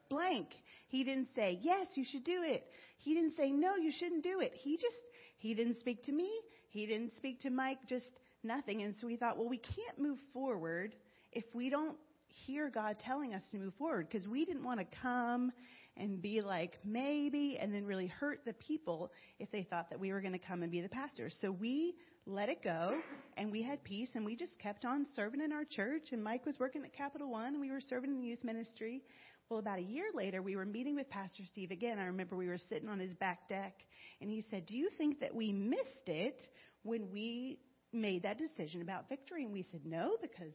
blank. 0.09 0.47
He 0.89 1.05
didn't 1.05 1.29
say, 1.35 1.57
yes, 1.61 1.87
you 1.95 2.03
should 2.03 2.25
do 2.25 2.43
it. 2.43 2.65
He 2.97 3.13
didn't 3.13 3.37
say, 3.37 3.49
no, 3.51 3.75
you 3.75 3.91
shouldn't 3.97 4.23
do 4.23 4.41
it. 4.41 4.51
He 4.55 4.75
just, 4.75 4.95
he 5.37 5.53
didn't 5.53 5.79
speak 5.79 6.03
to 6.05 6.11
me. 6.11 6.29
He 6.69 6.85
didn't 6.85 7.15
speak 7.15 7.41
to 7.41 7.49
Mike, 7.49 7.77
just 7.87 8.09
nothing. 8.43 8.81
And 8.81 8.95
so 8.99 9.07
we 9.07 9.15
thought, 9.15 9.37
well, 9.37 9.49
we 9.49 9.57
can't 9.57 9.99
move 9.99 10.17
forward 10.33 10.95
if 11.31 11.45
we 11.53 11.69
don't 11.69 11.97
hear 12.45 12.69
God 12.69 12.97
telling 12.99 13.33
us 13.33 13.43
to 13.51 13.57
move 13.57 13.73
forward 13.75 14.07
because 14.09 14.27
we 14.27 14.45
didn't 14.45 14.63
want 14.63 14.79
to 14.79 14.85
come 15.01 15.51
and 15.95 16.21
be 16.21 16.41
like 16.41 16.77
maybe 16.83 17.57
and 17.61 17.73
then 17.73 17.85
really 17.85 18.07
hurt 18.07 18.41
the 18.45 18.53
people 18.53 19.11
if 19.39 19.51
they 19.51 19.63
thought 19.63 19.89
that 19.89 19.99
we 19.99 20.11
were 20.11 20.21
going 20.21 20.33
to 20.33 20.39
come 20.39 20.63
and 20.63 20.71
be 20.71 20.81
the 20.81 20.89
pastor. 20.89 21.29
So 21.41 21.51
we 21.51 21.93
let 22.25 22.49
it 22.49 22.63
go 22.63 22.97
and 23.37 23.51
we 23.51 23.61
had 23.61 23.83
peace 23.83 24.09
and 24.15 24.25
we 24.25 24.35
just 24.35 24.57
kept 24.59 24.85
on 24.85 25.05
serving 25.15 25.41
in 25.41 25.51
our 25.51 25.65
church 25.65 26.07
and 26.11 26.23
Mike 26.23 26.45
was 26.45 26.57
working 26.59 26.83
at 26.83 26.93
Capital 26.93 27.29
One 27.29 27.47
and 27.47 27.61
we 27.61 27.69
were 27.69 27.81
serving 27.81 28.11
in 28.11 28.19
the 28.19 28.25
youth 28.25 28.43
ministry. 28.43 29.03
Well, 29.49 29.59
about 29.59 29.77
a 29.77 29.83
year 29.83 30.05
later, 30.15 30.41
we 30.41 30.55
were 30.55 30.65
meeting 30.65 30.95
with 30.95 31.09
Pastor 31.09 31.43
Steve 31.45 31.69
again. 31.69 31.99
I 31.99 32.05
remember 32.05 32.35
we 32.35 32.47
were 32.47 32.57
sitting 32.69 32.89
on 32.89 32.99
his 32.99 33.13
back 33.13 33.47
deck 33.49 33.75
and 34.19 34.29
he 34.29 34.43
said, 34.49 34.65
do 34.65 34.75
you 34.75 34.89
think 34.97 35.19
that 35.19 35.35
we 35.35 35.51
missed 35.51 36.07
it 36.07 36.41
when 36.81 37.11
we 37.11 37.59
made 37.93 38.23
that 38.23 38.37
decision 38.37 38.81
about 38.81 39.09
victory? 39.09 39.43
And 39.43 39.53
we 39.53 39.65
said, 39.71 39.81
no, 39.85 40.17
because 40.21 40.53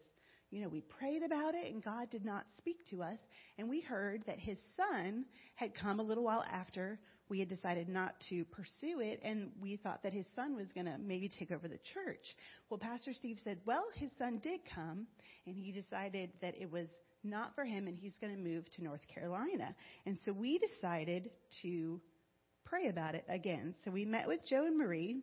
you 0.51 0.63
know, 0.63 0.69
we 0.69 0.81
prayed 0.81 1.23
about 1.23 1.55
it 1.55 1.73
and 1.73 1.85
God 1.85 2.11
did 2.11 2.25
not 2.25 2.45
speak 2.57 2.79
to 2.91 3.03
us. 3.03 3.19
And 3.59 3.69
we 3.69 3.81
heard 3.81 4.25
that 4.27 4.39
his 4.39 4.57
son 4.77 5.27
had 5.55 5.75
come 5.75 6.01
a 6.01 6.03
little 6.03 6.25
while 6.25 6.45
after 6.51 6.99
we 7.29 7.39
had 7.39 7.49
decided 7.51 7.89
not 7.89 8.15
to 8.31 8.45
pursue 8.47 9.01
it. 9.01 9.21
And 9.23 9.51
we 9.61 9.77
thought 9.77 10.03
that 10.03 10.15
his 10.15 10.25
son 10.35 10.57
was 10.57 10.69
going 10.75 10.87
to 10.87 10.97
maybe 10.99 11.29
take 11.29 11.51
over 11.51 11.69
the 11.69 11.79
church. 11.93 12.25
Well, 12.71 12.79
Pastor 12.79 13.13
Steve 13.13 13.39
said, 13.45 13.59
well, 13.67 13.85
his 13.95 14.11
son 14.19 14.41
did 14.43 14.61
come 14.75 15.07
and 15.47 15.55
he 15.55 15.71
decided 15.71 16.31
that 16.41 16.55
it 16.59 16.71
was 16.71 16.89
not 17.23 17.55
for 17.55 17.65
him 17.65 17.87
and 17.87 17.99
he's 17.99 18.17
going 18.21 18.35
to 18.35 18.41
move 18.41 18.65
to 18.77 18.85
North 18.85 19.07
Carolina. 19.13 19.75
And 20.07 20.19
so 20.25 20.33
we 20.33 20.59
decided 20.59 21.31
to 21.63 22.01
pray 22.65 22.89
about 22.89 23.15
it 23.15 23.25
again. 23.29 23.75
So 23.85 23.91
we 23.91 24.07
met 24.07 24.27
with 24.27 24.41
Joe 24.49 24.65
and 24.65 24.79
Marie 24.79 25.19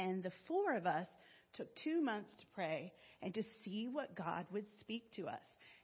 and 0.00 0.22
the 0.22 0.32
four 0.48 0.74
of 0.74 0.86
us 0.86 1.06
took 1.52 1.68
two 1.84 2.00
months 2.00 2.30
to 2.38 2.46
pray 2.54 2.92
and 3.22 3.34
to 3.34 3.42
see 3.64 3.88
what 3.90 4.16
God 4.16 4.46
would 4.52 4.64
speak 4.80 5.12
to 5.16 5.26
us. 5.26 5.40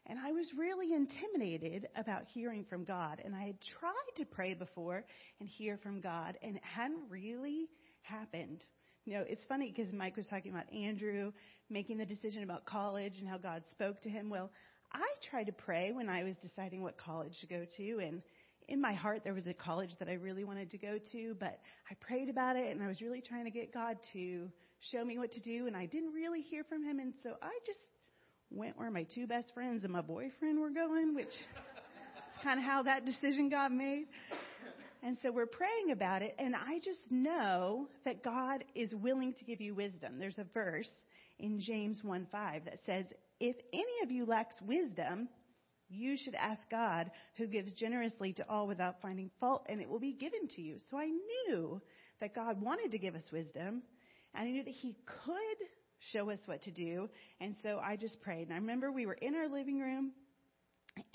And 0.06 0.18
I 0.18 0.32
was 0.32 0.46
really 0.56 0.92
intimidated 0.94 1.88
about 1.96 2.22
hearing 2.32 2.64
from 2.70 2.84
God. 2.84 3.20
And 3.24 3.34
I 3.34 3.44
had 3.44 3.56
tried 3.78 4.16
to 4.16 4.24
pray 4.24 4.54
before 4.54 5.04
and 5.40 5.48
hear 5.48 5.78
from 5.82 6.00
God, 6.00 6.38
and 6.42 6.56
it 6.56 6.62
hadn't 6.64 7.10
really 7.10 7.68
happened. 8.02 8.62
You 9.04 9.14
know, 9.14 9.24
it's 9.28 9.44
funny 9.48 9.72
because 9.74 9.92
Mike 9.92 10.16
was 10.16 10.28
talking 10.28 10.52
about 10.52 10.72
Andrew 10.72 11.32
making 11.68 11.98
the 11.98 12.06
decision 12.06 12.44
about 12.44 12.64
college 12.64 13.14
and 13.18 13.28
how 13.28 13.38
God 13.38 13.64
spoke 13.72 14.00
to 14.02 14.08
him. 14.08 14.30
Well, 14.30 14.50
I 14.92 15.06
tried 15.28 15.44
to 15.44 15.52
pray 15.52 15.92
when 15.92 16.08
I 16.08 16.22
was 16.22 16.36
deciding 16.36 16.82
what 16.82 16.96
college 16.96 17.34
to 17.40 17.46
go 17.48 17.66
to, 17.76 17.98
and 17.98 18.22
in 18.68 18.80
my 18.80 18.92
heart 18.92 19.22
there 19.24 19.34
was 19.34 19.46
a 19.46 19.54
college 19.54 19.90
that 19.98 20.08
I 20.08 20.14
really 20.14 20.44
wanted 20.44 20.70
to 20.72 20.78
go 20.78 20.98
to, 21.12 21.36
but 21.38 21.58
I 21.90 21.94
prayed 22.00 22.28
about 22.28 22.56
it 22.56 22.70
and 22.70 22.82
I 22.82 22.88
was 22.88 23.00
really 23.00 23.20
trying 23.20 23.44
to 23.44 23.50
get 23.50 23.72
God 23.72 23.96
to 24.12 24.48
show 24.90 25.04
me 25.04 25.18
what 25.18 25.32
to 25.32 25.40
do, 25.40 25.66
and 25.66 25.76
I 25.76 25.86
didn't 25.86 26.12
really 26.12 26.42
hear 26.42 26.64
from 26.64 26.84
him, 26.84 26.98
and 26.98 27.14
so 27.22 27.30
I 27.42 27.50
just 27.66 27.80
went 28.50 28.78
where 28.78 28.90
my 28.90 29.06
two 29.14 29.26
best 29.26 29.52
friends 29.54 29.84
and 29.84 29.92
my 29.92 30.02
boyfriend 30.02 30.60
were 30.60 30.70
going, 30.70 31.14
which 31.14 31.26
is 31.26 32.42
kind 32.42 32.58
of 32.58 32.64
how 32.64 32.82
that 32.84 33.04
decision 33.04 33.48
got 33.48 33.72
made. 33.72 34.06
And 35.02 35.16
so 35.22 35.30
we're 35.30 35.46
praying 35.46 35.92
about 35.92 36.22
it, 36.22 36.34
and 36.38 36.54
I 36.54 36.78
just 36.84 37.00
know 37.10 37.88
that 38.04 38.22
God 38.24 38.64
is 38.74 38.94
willing 38.94 39.34
to 39.34 39.44
give 39.44 39.60
you 39.60 39.74
wisdom. 39.74 40.18
There's 40.18 40.38
a 40.38 40.46
verse 40.52 40.90
in 41.38 41.60
James 41.60 42.00
1 42.02 42.26
5 42.30 42.64
that 42.64 42.78
says, 42.86 43.06
If 43.38 43.56
any 43.72 44.02
of 44.02 44.10
you 44.10 44.24
lacks 44.24 44.56
wisdom, 44.62 45.28
you 45.88 46.16
should 46.16 46.34
ask 46.34 46.60
God, 46.70 47.10
who 47.36 47.46
gives 47.46 47.72
generously 47.74 48.32
to 48.34 48.48
all 48.48 48.66
without 48.66 49.00
finding 49.00 49.30
fault, 49.40 49.66
and 49.68 49.80
it 49.80 49.88
will 49.88 50.00
be 50.00 50.12
given 50.12 50.48
to 50.56 50.62
you. 50.62 50.76
So 50.90 50.98
I 50.98 51.06
knew 51.06 51.80
that 52.20 52.34
God 52.34 52.60
wanted 52.60 52.92
to 52.92 52.98
give 52.98 53.14
us 53.14 53.24
wisdom, 53.32 53.82
and 54.34 54.48
I 54.48 54.50
knew 54.50 54.64
that 54.64 54.70
He 54.70 54.96
could 55.24 55.66
show 56.12 56.30
us 56.30 56.38
what 56.46 56.62
to 56.64 56.70
do. 56.70 57.08
And 57.40 57.54
so 57.62 57.80
I 57.82 57.96
just 57.96 58.20
prayed. 58.20 58.48
And 58.48 58.52
I 58.52 58.56
remember 58.56 58.92
we 58.92 59.06
were 59.06 59.14
in 59.14 59.34
our 59.34 59.48
living 59.48 59.80
room 59.80 60.12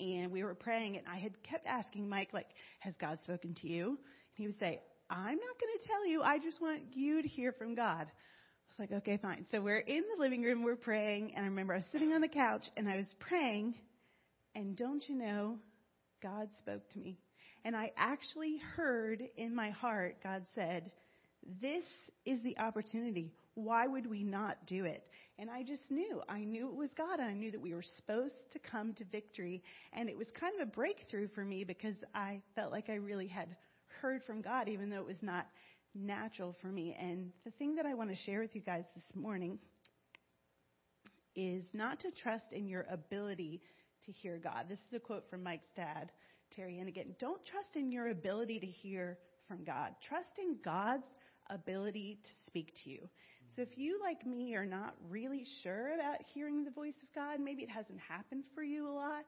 and 0.00 0.30
we 0.30 0.44
were 0.44 0.54
praying 0.54 0.96
and 0.96 1.06
I 1.06 1.18
had 1.18 1.40
kept 1.42 1.66
asking 1.66 2.08
Mike, 2.08 2.30
like, 2.32 2.48
has 2.80 2.94
God 3.00 3.18
spoken 3.22 3.54
to 3.62 3.68
you? 3.68 3.88
And 3.88 3.96
he 4.36 4.46
would 4.46 4.58
say, 4.58 4.80
I'm 5.10 5.36
not 5.36 5.60
going 5.60 5.72
to 5.80 5.86
tell 5.86 6.06
you. 6.06 6.22
I 6.22 6.38
just 6.38 6.60
want 6.60 6.80
you 6.92 7.22
to 7.22 7.28
hear 7.28 7.52
from 7.52 7.74
God. 7.74 8.06
I 8.06 8.68
was 8.70 8.78
like, 8.78 8.92
okay, 9.02 9.18
fine. 9.18 9.44
So 9.50 9.60
we're 9.60 9.78
in 9.78 10.02
the 10.16 10.22
living 10.22 10.42
room, 10.42 10.62
we're 10.62 10.76
praying, 10.76 11.34
and 11.36 11.44
I 11.44 11.48
remember 11.48 11.74
I 11.74 11.78
was 11.78 11.86
sitting 11.92 12.14
on 12.14 12.22
the 12.22 12.28
couch 12.28 12.62
and 12.76 12.88
I 12.88 12.96
was 12.96 13.06
praying, 13.20 13.74
and 14.54 14.76
don't 14.76 15.02
you 15.08 15.16
know, 15.16 15.58
God 16.22 16.48
spoke 16.58 16.88
to 16.90 16.98
me. 16.98 17.18
And 17.64 17.76
I 17.76 17.92
actually 17.96 18.60
heard 18.76 19.22
in 19.36 19.54
my 19.54 19.70
heart, 19.70 20.16
God 20.22 20.44
said, 20.54 20.90
This 21.60 21.84
is 22.24 22.42
the 22.42 22.58
opportunity. 22.58 23.32
Why 23.54 23.86
would 23.86 24.06
we 24.06 24.22
not 24.22 24.56
do 24.66 24.84
it? 24.84 25.04
And 25.38 25.50
I 25.50 25.62
just 25.62 25.90
knew. 25.90 26.22
I 26.28 26.44
knew 26.44 26.68
it 26.68 26.74
was 26.74 26.90
God, 26.96 27.20
and 27.20 27.28
I 27.28 27.34
knew 27.34 27.50
that 27.50 27.60
we 27.60 27.74
were 27.74 27.84
supposed 27.96 28.34
to 28.52 28.58
come 28.58 28.94
to 28.94 29.04
victory. 29.04 29.62
And 29.92 30.08
it 30.08 30.16
was 30.16 30.28
kind 30.38 30.54
of 30.60 30.66
a 30.66 30.70
breakthrough 30.70 31.28
for 31.34 31.44
me 31.44 31.64
because 31.64 31.96
I 32.14 32.40
felt 32.54 32.72
like 32.72 32.88
I 32.88 32.94
really 32.94 33.28
had 33.28 33.54
heard 34.00 34.22
from 34.24 34.40
God, 34.40 34.68
even 34.68 34.88
though 34.88 35.00
it 35.00 35.06
was 35.06 35.22
not 35.22 35.46
natural 35.94 36.56
for 36.62 36.68
me. 36.68 36.96
And 36.98 37.30
the 37.44 37.50
thing 37.52 37.74
that 37.76 37.86
I 37.86 37.94
want 37.94 38.10
to 38.10 38.16
share 38.16 38.40
with 38.40 38.54
you 38.54 38.62
guys 38.62 38.84
this 38.94 39.04
morning 39.14 39.58
is 41.36 41.64
not 41.72 42.00
to 42.00 42.10
trust 42.10 42.52
in 42.52 42.68
your 42.68 42.86
ability 42.90 43.60
to 44.06 44.12
hear 44.12 44.38
God. 44.38 44.66
This 44.68 44.78
is 44.88 44.94
a 44.94 45.00
quote 45.00 45.28
from 45.30 45.42
Mike's 45.42 45.70
dad, 45.76 46.10
Terry 46.54 46.78
and 46.78 46.88
again, 46.88 47.14
Don't 47.18 47.44
trust 47.46 47.76
in 47.76 47.90
your 47.90 48.08
ability 48.10 48.60
to 48.60 48.66
hear 48.66 49.18
from 49.48 49.64
God. 49.64 49.94
Trust 50.08 50.38
in 50.38 50.56
God's 50.64 51.06
ability 51.50 52.18
to 52.22 52.30
speak 52.46 52.72
to 52.84 52.90
you. 52.90 53.08
So 53.54 53.62
if 53.62 53.76
you, 53.76 54.00
like 54.00 54.26
me, 54.26 54.54
are 54.54 54.66
not 54.66 54.94
really 55.10 55.44
sure 55.62 55.94
about 55.94 56.18
hearing 56.32 56.64
the 56.64 56.70
voice 56.70 56.94
of 57.02 57.14
God, 57.14 57.40
maybe 57.40 57.62
it 57.62 57.70
hasn't 57.70 58.00
happened 58.00 58.44
for 58.54 58.62
you 58.62 58.88
a 58.88 58.92
lot, 58.92 59.24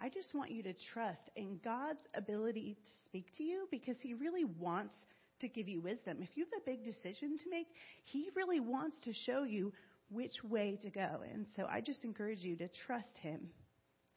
I 0.00 0.08
just 0.08 0.34
want 0.34 0.50
you 0.50 0.62
to 0.62 0.74
trust 0.92 1.30
in 1.36 1.58
God's 1.64 2.00
ability 2.14 2.74
to 2.74 2.90
speak 3.04 3.26
to 3.36 3.42
you 3.42 3.66
because 3.70 3.96
He 4.00 4.14
really 4.14 4.44
wants 4.44 4.94
to 5.40 5.48
give 5.48 5.68
you 5.68 5.80
wisdom. 5.80 6.18
If 6.20 6.36
you 6.36 6.44
have 6.44 6.62
a 6.62 6.64
big 6.64 6.84
decision 6.84 7.38
to 7.38 7.50
make, 7.50 7.66
He 8.04 8.30
really 8.34 8.60
wants 8.60 8.96
to 9.04 9.12
show 9.12 9.44
you 9.44 9.72
which 10.10 10.42
way 10.42 10.78
to 10.82 10.90
go. 10.90 11.22
And 11.32 11.46
so 11.56 11.66
I 11.70 11.80
just 11.80 12.04
encourage 12.04 12.40
you 12.40 12.56
to 12.56 12.68
trust 12.86 13.16
Him. 13.20 13.48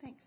Thanks. 0.01 0.19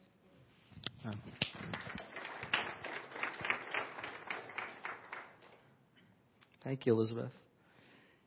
Thank 6.62 6.86
you, 6.86 6.94
Elizabeth. 6.94 7.30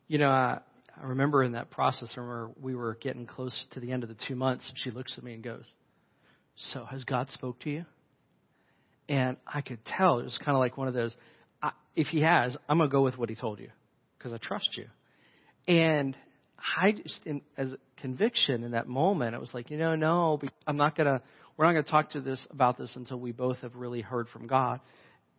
You 0.08 0.20
know, 0.20 0.30
I, 0.30 0.60
I 1.02 1.06
remember 1.06 1.44
in 1.44 1.54
that 1.54 1.72
process, 1.72 2.10
I 2.16 2.20
remember 2.20 2.52
we 2.62 2.76
were 2.76 2.96
getting 3.02 3.26
close 3.26 3.66
to 3.72 3.80
the 3.80 3.92
end 3.92 4.04
of 4.04 4.10
the 4.10 4.16
two 4.28 4.36
months, 4.36 4.68
and 4.70 4.78
she 4.78 4.92
looks 4.92 5.16
at 5.18 5.24
me 5.24 5.34
and 5.34 5.44
goes, 5.44 5.66
"So 6.72 6.86
has 6.86 7.04
God 7.04 7.30
spoke 7.32 7.60
to 7.62 7.70
you?" 7.70 7.86
And 9.10 9.38
I 9.46 9.62
could 9.62 9.84
tell 9.86 10.20
it 10.20 10.26
was 10.26 10.38
kind 10.38 10.56
of 10.56 10.60
like 10.60 10.78
one 10.78 10.88
of 10.88 10.94
those. 10.94 11.16
I, 11.62 11.72
if 11.96 12.08
He 12.08 12.22
has, 12.22 12.56
I'm 12.70 12.78
gonna 12.78 12.90
go 12.90 13.02
with 13.02 13.18
what 13.18 13.30
He 13.30 13.36
told 13.36 13.60
you 13.60 13.70
because 14.18 14.34
I 14.34 14.38
trust 14.38 14.78
you. 14.78 14.86
And 15.68 16.16
I 16.78 16.92
just, 16.92 17.20
in, 17.26 17.42
as 17.58 17.74
conviction 18.02 18.64
in 18.64 18.72
that 18.72 18.88
moment, 18.88 19.36
it 19.36 19.40
was 19.40 19.54
like, 19.54 19.70
you 19.70 19.78
know, 19.78 19.96
no, 19.96 20.40
I'm 20.66 20.78
not 20.78 20.98
gonna. 20.98 21.22
We're 21.56 21.66
not 21.66 21.74
gonna 21.74 21.84
talk 21.84 22.12
to 22.12 22.22
this 22.22 22.40
about 22.52 22.78
this 22.78 22.92
until 22.96 23.20
we 23.20 23.32
both 23.32 23.58
have 23.60 23.76
really 23.76 24.02
heard 24.02 24.28
from 24.30 24.48
God. 24.48 24.80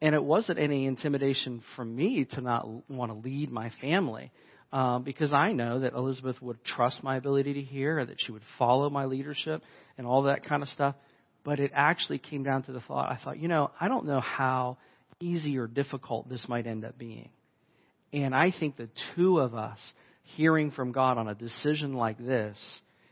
And 0.01 0.15
it 0.15 0.23
wasn't 0.23 0.59
any 0.59 0.87
intimidation 0.87 1.63
from 1.75 1.95
me 1.95 2.27
to 2.33 2.41
not 2.41 2.67
want 2.89 3.13
to 3.13 3.19
lead 3.19 3.51
my 3.51 3.71
family 3.81 4.31
um, 4.73 5.03
because 5.03 5.33
I 5.33 5.53
know 5.53 5.81
that 5.81 5.95
Elizabeth 5.95 6.41
would 6.41 6.63
trust 6.65 7.03
my 7.03 7.17
ability 7.17 7.55
to 7.55 7.63
hear, 7.63 8.05
that 8.05 8.17
she 8.19 8.33
would 8.33 8.43
follow 8.59 8.91
my 8.91 9.07
leadership, 9.07 9.63
and 9.97 10.07
all 10.07 10.25
that 10.25 10.45
kind 10.45 10.63
of 10.63 10.69
stuff. 10.69 10.95
But 11.45 11.59
it 11.59 11.73
actually 11.75 12.19
came 12.19 12.43
down 12.43 12.65
to 12.65 12.73
the 12.73 12.81
thought 12.81 13.11
I 13.11 13.19
thought, 13.23 13.39
you 13.39 13.49
know, 13.49 13.71
I 13.81 13.89
don't 13.89 14.07
know 14.07 14.21
how 14.21 14.79
easy 15.21 15.57
or 15.59 15.67
difficult 15.67 16.29
this 16.29 16.47
might 16.49 16.67
end 16.67 16.85
up 16.85 16.99
being. 16.99 17.31
And 18.13 18.35
I 18.35 18.53
think 18.59 18.77
the 18.77 18.89
two 19.15 19.39
of 19.39 19.55
us 19.55 19.79
hearing 20.37 20.71
from 20.71 20.93
God 20.93 21.19
on 21.19 21.29
a 21.29 21.35
decision 21.35 21.95
like 21.95 22.19
this 22.19 22.57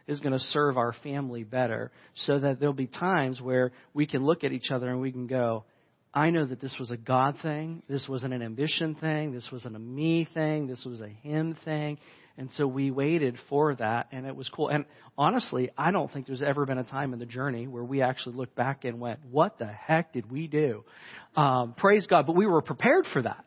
is 0.07 0.21
going 0.21 0.33
to 0.33 0.39
serve 0.39 0.77
our 0.77 0.93
family 1.03 1.43
better 1.43 1.91
so 2.15 2.39
that 2.39 2.61
there'll 2.61 2.75
be 2.75 2.87
times 2.87 3.41
where 3.41 3.73
we 3.93 4.07
can 4.07 4.25
look 4.25 4.45
at 4.45 4.53
each 4.53 4.71
other 4.71 4.89
and 4.89 5.01
we 5.01 5.11
can 5.11 5.27
go, 5.27 5.65
I 6.15 6.31
know 6.31 6.47
that 6.47 6.61
this 6.61 6.75
was 6.79 6.91
a 6.91 6.97
God 6.97 7.37
thing. 7.43 7.83
This 7.89 8.07
wasn't 8.09 8.33
an 8.33 8.43
ambition 8.43 8.95
thing. 8.95 9.33
This 9.33 9.49
wasn't 9.53 9.77
a 9.77 9.79
me 9.79 10.27
thing. 10.33 10.67
This 10.67 10.83
was 10.85 11.01
a 11.01 11.09
Him 11.09 11.57
thing. 11.65 11.99
And 12.39 12.51
so 12.57 12.67
we 12.67 12.91
waited 12.91 13.37
for 13.49 13.75
that, 13.77 14.09
and 14.13 14.27
it 14.27 14.37
was 14.37 14.49
cool. 14.51 14.69
And 14.69 14.85
honestly, 15.17 15.71
I 15.77 15.91
don't 15.91 16.13
think 16.13 16.27
there's 16.27 16.43
ever 16.43 16.67
been 16.67 16.79
a 16.79 16.85
time 16.85 17.15
in 17.15 17.19
the 17.19 17.27
journey 17.27 17.67
where 17.67 17.85
we 17.85 18.03
actually 18.03 18.37
looked 18.37 18.55
back 18.55 18.85
and 18.85 19.01
went, 19.01 19.21
What 19.31 19.59
the 19.59 19.67
heck 19.67 20.13
did 20.13 20.31
we 20.31 20.47
do? 20.47 20.85
Um, 21.35 21.75
praise 21.77 22.07
God. 22.07 22.27
But 22.27 22.37
we 22.37 22.47
were 22.47 22.63
prepared 22.63 23.07
for 23.13 23.23
that. 23.23 23.45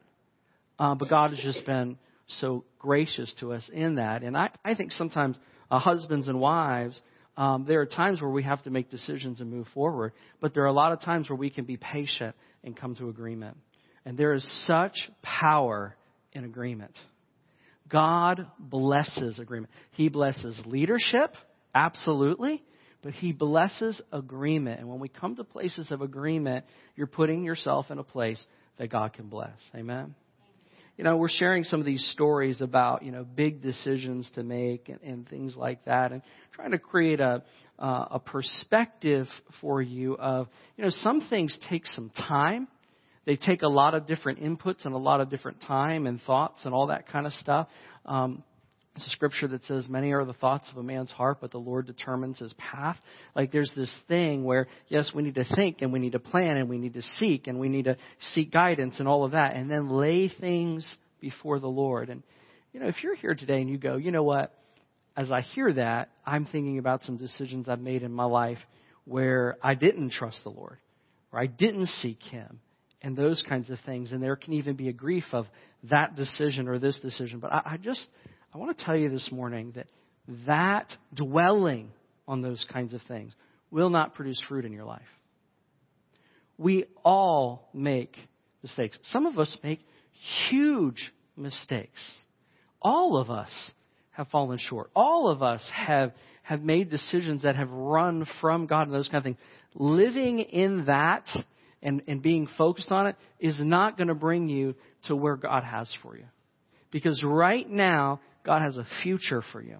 Um, 0.80 0.98
but 0.98 1.10
God 1.10 1.32
has 1.32 1.40
just 1.40 1.66
been 1.66 1.98
so 2.40 2.66
gracious 2.78 3.34
to 3.40 3.54
us 3.54 3.70
in 3.72 3.96
that. 3.96 4.24
And 4.24 4.38
I, 4.38 4.50
I 4.64 4.76
think 4.76 4.92
sometimes 4.92 5.38
uh, 5.70 5.80
husbands 5.80 6.28
and 6.28 6.40
wives, 6.40 7.00
um, 7.38 7.66
there 7.68 7.82
are 7.82 7.86
times 7.86 8.22
where 8.22 8.30
we 8.30 8.44
have 8.44 8.64
to 8.64 8.70
make 8.70 8.90
decisions 8.90 9.42
and 9.42 9.50
move 9.50 9.68
forward, 9.74 10.14
but 10.42 10.54
there 10.54 10.64
are 10.64 10.68
a 10.68 10.74
lot 10.74 10.92
of 10.92 11.02
times 11.02 11.30
where 11.30 11.38
we 11.38 11.50
can 11.50 11.66
be 11.66 11.78
patient 11.78 12.36
and 12.64 12.76
come 12.76 12.96
to 12.96 13.10
agreement. 13.10 13.58
And 14.06 14.18
there 14.18 14.34
is 14.34 14.64
such 14.66 14.98
power 15.22 15.96
in 16.34 16.44
agreement. 16.44 16.96
God 17.88 18.46
blesses 18.60 19.40
agreement. 19.40 19.72
He 19.92 20.10
blesses 20.10 20.60
leadership, 20.66 21.34
absolutely, 21.74 22.64
but 23.02 23.14
He 23.14 23.32
blesses 23.32 24.00
agreement. 24.12 24.80
And 24.80 24.90
when 24.90 25.00
we 25.00 25.10
come 25.10 25.36
to 25.38 25.44
places 25.44 25.88
of 25.92 26.02
agreement, 26.02 26.66
you're 26.96 27.08
putting 27.08 27.44
yourself 27.44 27.90
in 27.90 27.98
a 27.98 28.04
place 28.04 28.44
that 28.78 28.90
God 28.90 29.14
can 29.14 29.28
bless. 29.28 29.56
Amen? 29.76 30.16
You 31.00 31.06
know, 31.06 31.16
we're 31.16 31.30
sharing 31.30 31.64
some 31.64 31.80
of 31.80 31.86
these 31.86 32.06
stories 32.12 32.60
about, 32.60 33.04
you 33.04 33.14
know, 33.14 33.24
big 33.24 33.62
decisions 33.62 34.30
to 34.36 34.44
make 34.44 34.90
and, 34.90 35.00
and 35.02 35.30
things 35.30 35.56
like 35.56 35.86
that, 35.86 36.12
and 36.12 36.22
trying 36.52 36.72
to 36.72 36.78
create 36.78 37.22
a, 37.22 37.42
uh, 37.80 38.06
a 38.12 38.20
perspective 38.20 39.26
for 39.62 39.82
you 39.82 40.18
of, 40.18 40.50
you 40.76 40.84
know, 40.84 40.90
some 40.90 41.22
things 41.30 41.58
take 41.70 41.86
some 41.86 42.10
time. 42.28 42.68
They 43.24 43.38
take 43.38 43.62
a 43.62 43.70
lot 43.70 43.96
of 43.96 44.08
different 44.08 44.42
inputs 44.42 44.84
and 44.84 44.94
a 44.94 44.98
lot 44.98 45.22
of 45.22 45.30
different 45.30 45.62
time 45.62 46.06
and 46.06 46.22
thoughts 46.24 46.66
and 46.66 46.74
all 46.74 46.88
that 46.88 47.08
kind 47.08 47.26
of 47.26 47.32
stuff. 47.36 47.70
Um, 48.06 48.44
it's 48.96 49.08
a 49.08 49.10
scripture 49.12 49.48
that 49.48 49.64
says, 49.66 49.88
Many 49.88 50.12
are 50.12 50.26
the 50.26 50.34
thoughts 50.34 50.68
of 50.72 50.78
a 50.78 50.84
man's 50.84 51.12
heart, 51.12 51.38
but 51.42 51.52
the 51.52 51.58
Lord 51.58 51.88
determines 51.88 52.38
his 52.40 52.54
path. 52.54 52.98
Like 53.36 53.52
there's 53.52 53.72
this 53.76 53.92
thing 54.08 54.44
where, 54.44 54.68
yes, 54.88 55.12
we 55.14 55.24
need 55.24 55.36
to 55.36 55.46
think 55.56 55.82
and 55.82 55.94
we 55.94 56.00
need 56.00 56.14
to 56.14 56.20
plan 56.20 56.58
and 56.58 56.68
we 56.68 56.78
need 56.78 56.96
to 56.96 57.04
seek 57.18 57.48
and 57.48 57.60
we 57.60 57.70
need 57.70 57.86
to 57.86 57.98
seek 58.34 58.52
guidance 58.52 58.96
and 59.00 59.08
all 59.08 59.24
of 59.24 59.32
that 59.32 59.56
and 59.56 59.70
then 59.70 59.90
lay 59.90 60.28
things 60.28 60.86
before 61.22 61.60
the 61.60 61.68
Lord. 61.68 62.10
And, 62.10 62.24
you 62.74 62.80
know, 62.80 62.88
if 62.88 63.04
you're 63.04 63.16
here 63.16 63.36
today 63.36 63.62
and 63.62 63.70
you 63.70 63.78
go, 63.78 63.98
you 63.98 64.12
know 64.12 64.24
what? 64.24 64.54
as 65.20 65.32
I 65.32 65.42
hear 65.42 65.74
that, 65.74 66.12
I'm 66.26 66.46
thinking 66.46 66.78
about 66.78 67.04
some 67.04 67.18
decisions 67.18 67.68
I've 67.68 67.82
made 67.82 68.04
in 68.04 68.12
my 68.14 68.24
life 68.24 68.58
where 69.04 69.58
I 69.62 69.76
didn't 69.76 70.14
trust 70.14 70.40
the 70.46 70.50
Lord, 70.50 70.78
or 71.34 71.42
I 71.42 71.46
didn't 71.46 71.88
seek 71.88 72.24
Him, 72.24 72.62
and 73.02 73.18
those 73.18 73.44
kinds 73.50 73.70
of 73.70 73.80
things. 73.86 74.14
And 74.14 74.24
there 74.24 74.38
can 74.38 74.54
even 74.54 74.78
be 74.78 74.88
a 74.88 74.94
grief 74.94 75.26
of 75.34 75.46
that 75.90 76.16
decision 76.16 76.70
or 76.70 76.80
this 76.80 76.98
decision. 77.02 77.40
But 77.40 77.52
I, 77.52 77.62
I 77.66 77.78
just, 77.78 78.00
I 78.54 78.58
want 78.58 78.78
to 78.78 78.86
tell 78.86 78.96
you 78.96 79.10
this 79.10 79.30
morning 79.32 79.74
that 79.76 79.88
that 80.48 80.88
dwelling 81.14 81.92
on 82.28 82.42
those 82.42 82.66
kinds 82.72 82.94
of 82.94 83.02
things 83.08 83.34
will 83.72 83.90
not 83.90 84.16
produce 84.16 84.42
fruit 84.48 84.66
in 84.66 84.72
your 84.72 84.86
life. 84.86 85.02
We 86.58 86.86
all 87.04 87.70
make 87.74 88.16
mistakes. 88.62 88.98
Some 89.12 89.26
of 89.26 89.38
us 89.38 89.56
make 89.64 89.80
huge 90.50 91.12
mistakes. 91.38 92.02
All 92.82 93.18
of 93.18 93.30
us 93.30 93.52
have 94.12 94.28
fallen 94.28 94.60
short. 94.60 94.90
All 94.96 95.30
of 95.30 95.42
us 95.42 95.62
have, 95.74 96.12
have 96.44 96.62
made 96.62 96.90
decisions 96.90 97.44
that 97.44 97.56
have 97.56 97.70
run 97.70 98.26
from 98.42 98.66
God 98.66 98.88
and 98.88 98.94
those 98.94 99.08
kind 99.08 99.20
of 99.20 99.24
things. 99.24 99.38
Living 99.76 100.40
in 100.40 100.86
that 100.86 101.26
and, 101.82 102.02
and 102.08 102.22
being 102.22 102.48
focused 102.58 102.92
on 102.92 103.08
it 103.08 103.16
is 103.40 103.58
not 103.60 103.98
going 103.98 104.08
to 104.10 104.16
bring 104.16 104.50
you 104.50 104.76
to 105.04 105.16
where 105.16 105.36
God 105.36 105.64
has 105.64 105.88
for 106.02 106.18
you. 106.18 106.26
Because 106.92 107.24
right 107.24 107.70
now, 107.70 108.20
God 108.46 108.62
has 108.62 108.78
a 108.78 108.88
future 109.04 109.44
for 109.52 109.62
you. 109.62 109.78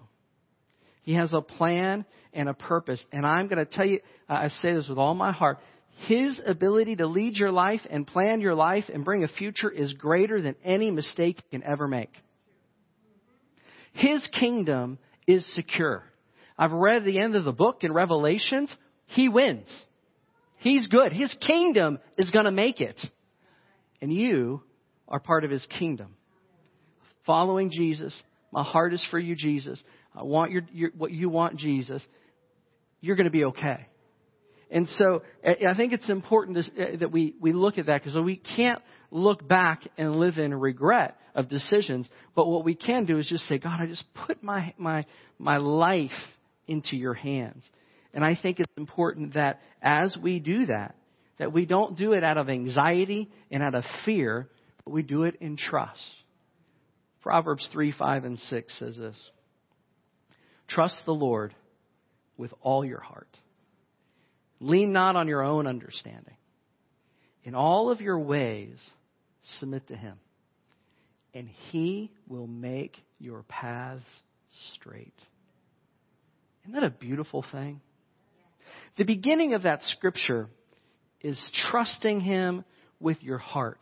He 1.02 1.14
has 1.14 1.32
a 1.32 1.40
plan 1.40 2.04
and 2.32 2.48
a 2.48 2.54
purpose. 2.54 3.02
And 3.12 3.26
I'm 3.26 3.48
going 3.48 3.64
to 3.64 3.70
tell 3.70 3.86
you, 3.86 4.00
I 4.28 4.48
say 4.48 4.74
this 4.74 4.88
with 4.88 4.98
all 4.98 5.14
my 5.14 5.32
heart, 5.32 5.58
His 6.06 6.40
ability 6.46 6.96
to 6.96 7.06
lead 7.06 7.36
your 7.36 7.52
life 7.52 7.80
and 7.90 8.06
plan 8.06 8.40
your 8.40 8.54
life 8.54 8.84
and 8.92 9.04
bring 9.04 9.24
a 9.24 9.28
future 9.28 9.70
is 9.70 9.92
greater 9.94 10.40
than 10.40 10.56
any 10.64 10.90
mistake 10.90 11.36
you 11.38 11.58
can 11.58 11.68
ever 11.68 11.88
make. 11.88 12.12
His 13.92 14.26
kingdom 14.38 14.98
is 15.26 15.44
secure. 15.54 16.04
I've 16.58 16.72
read 16.72 17.04
the 17.04 17.18
end 17.18 17.36
of 17.36 17.44
the 17.44 17.52
book 17.52 17.78
in 17.82 17.92
Revelations. 17.92 18.72
He 19.06 19.28
wins. 19.28 19.68
He's 20.58 20.86
good. 20.88 21.12
His 21.12 21.34
kingdom 21.40 21.98
is 22.18 22.30
going 22.30 22.44
to 22.44 22.50
make 22.50 22.80
it. 22.80 23.00
And 24.02 24.12
you 24.12 24.62
are 25.08 25.18
part 25.18 25.44
of 25.44 25.50
his 25.50 25.66
kingdom. 25.66 26.14
Following 27.26 27.70
Jesus. 27.70 28.14
My 28.52 28.62
heart 28.62 28.92
is 28.92 29.04
for 29.10 29.18
you, 29.18 29.34
Jesus. 29.36 29.78
I 30.14 30.22
want 30.22 30.50
your, 30.50 30.62
your 30.72 30.90
what 30.96 31.12
you 31.12 31.28
want, 31.28 31.56
Jesus. 31.56 32.02
You're 33.00 33.16
going 33.16 33.26
to 33.26 33.30
be 33.30 33.44
okay. 33.44 33.86
And 34.70 34.88
so 34.96 35.22
I 35.44 35.74
think 35.74 35.92
it's 35.92 36.08
important 36.08 36.58
to, 36.64 36.82
uh, 36.82 36.96
that 37.00 37.10
we, 37.10 37.34
we 37.40 37.52
look 37.52 37.78
at 37.78 37.86
that 37.86 38.02
because 38.02 38.16
we 38.22 38.36
can't 38.36 38.80
look 39.10 39.46
back 39.46 39.82
and 39.98 40.16
live 40.16 40.38
in 40.38 40.54
regret 40.54 41.16
of 41.34 41.48
decisions. 41.48 42.06
But 42.36 42.46
what 42.46 42.64
we 42.64 42.74
can 42.74 43.04
do 43.04 43.18
is 43.18 43.28
just 43.28 43.46
say, 43.48 43.58
God, 43.58 43.80
I 43.80 43.86
just 43.86 44.04
put 44.26 44.42
my, 44.42 44.72
my, 44.78 45.06
my 45.38 45.56
life 45.56 46.10
into 46.68 46.96
your 46.96 47.14
hands. 47.14 47.64
And 48.14 48.24
I 48.24 48.38
think 48.40 48.60
it's 48.60 48.72
important 48.76 49.34
that 49.34 49.60
as 49.82 50.16
we 50.20 50.38
do 50.38 50.66
that, 50.66 50.94
that 51.38 51.52
we 51.52 51.66
don't 51.66 51.96
do 51.96 52.12
it 52.12 52.22
out 52.22 52.36
of 52.36 52.48
anxiety 52.48 53.28
and 53.50 53.62
out 53.62 53.74
of 53.74 53.84
fear, 54.04 54.48
but 54.84 54.92
we 54.92 55.02
do 55.02 55.24
it 55.24 55.36
in 55.40 55.56
trust. 55.56 56.00
Proverbs 57.22 57.68
3, 57.72 57.92
5, 57.92 58.24
and 58.24 58.38
6 58.38 58.78
says 58.78 58.96
this 58.96 59.16
Trust 60.68 60.96
the 61.04 61.12
Lord 61.12 61.54
with 62.36 62.52
all 62.62 62.84
your 62.84 63.00
heart. 63.00 63.28
Lean 64.60 64.92
not 64.92 65.16
on 65.16 65.28
your 65.28 65.42
own 65.42 65.66
understanding. 65.66 66.34
In 67.44 67.54
all 67.54 67.90
of 67.90 68.00
your 68.00 68.18
ways, 68.18 68.76
submit 69.58 69.88
to 69.88 69.96
Him, 69.96 70.16
and 71.34 71.48
He 71.70 72.10
will 72.28 72.46
make 72.46 72.96
your 73.18 73.42
paths 73.42 74.04
straight. 74.74 75.14
Isn't 76.64 76.74
that 76.74 76.84
a 76.84 76.90
beautiful 76.90 77.44
thing? 77.50 77.80
The 78.98 79.04
beginning 79.04 79.54
of 79.54 79.62
that 79.62 79.82
scripture 79.84 80.48
is 81.22 81.40
trusting 81.70 82.20
Him 82.20 82.64
with 82.98 83.22
your 83.22 83.38
heart. 83.38 83.80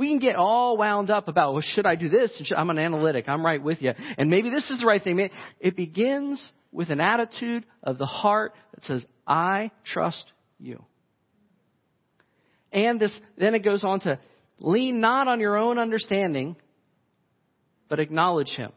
We 0.00 0.08
can 0.08 0.18
get 0.18 0.36
all 0.36 0.78
wound 0.78 1.10
up 1.10 1.28
about, 1.28 1.52
well, 1.52 1.62
should 1.62 1.84
I 1.84 1.94
do 1.94 2.08
this? 2.08 2.50
I'm 2.56 2.70
an 2.70 2.78
analytic. 2.78 3.28
I'm 3.28 3.44
right 3.44 3.62
with 3.62 3.82
you. 3.82 3.92
And 4.16 4.30
maybe 4.30 4.48
this 4.48 4.70
is 4.70 4.80
the 4.80 4.86
right 4.86 5.04
thing. 5.04 5.28
It 5.60 5.76
begins 5.76 6.40
with 6.72 6.88
an 6.88 7.02
attitude 7.02 7.66
of 7.82 7.98
the 7.98 8.06
heart 8.06 8.54
that 8.74 8.86
says, 8.86 9.02
I 9.26 9.70
trust 9.84 10.24
you. 10.58 10.82
And 12.72 12.98
this, 12.98 13.12
then 13.36 13.54
it 13.54 13.58
goes 13.58 13.84
on 13.84 14.00
to 14.00 14.18
lean 14.58 15.02
not 15.02 15.28
on 15.28 15.38
your 15.38 15.58
own 15.58 15.78
understanding, 15.78 16.56
but 17.90 18.00
acknowledge 18.00 18.48
him. 18.48 18.72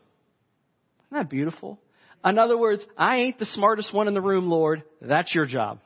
Isn't 1.08 1.20
that 1.20 1.30
beautiful? 1.30 1.80
In 2.26 2.38
other 2.38 2.58
words, 2.58 2.84
I 2.98 3.20
ain't 3.20 3.40
the 3.40 3.46
smartest 3.46 3.94
one 3.94 4.10
in 4.10 4.14
the 4.14 4.20
room, 4.20 4.50
Lord. 4.50 4.84
That's 5.02 5.34
your 5.34 5.46
job. 5.46 5.80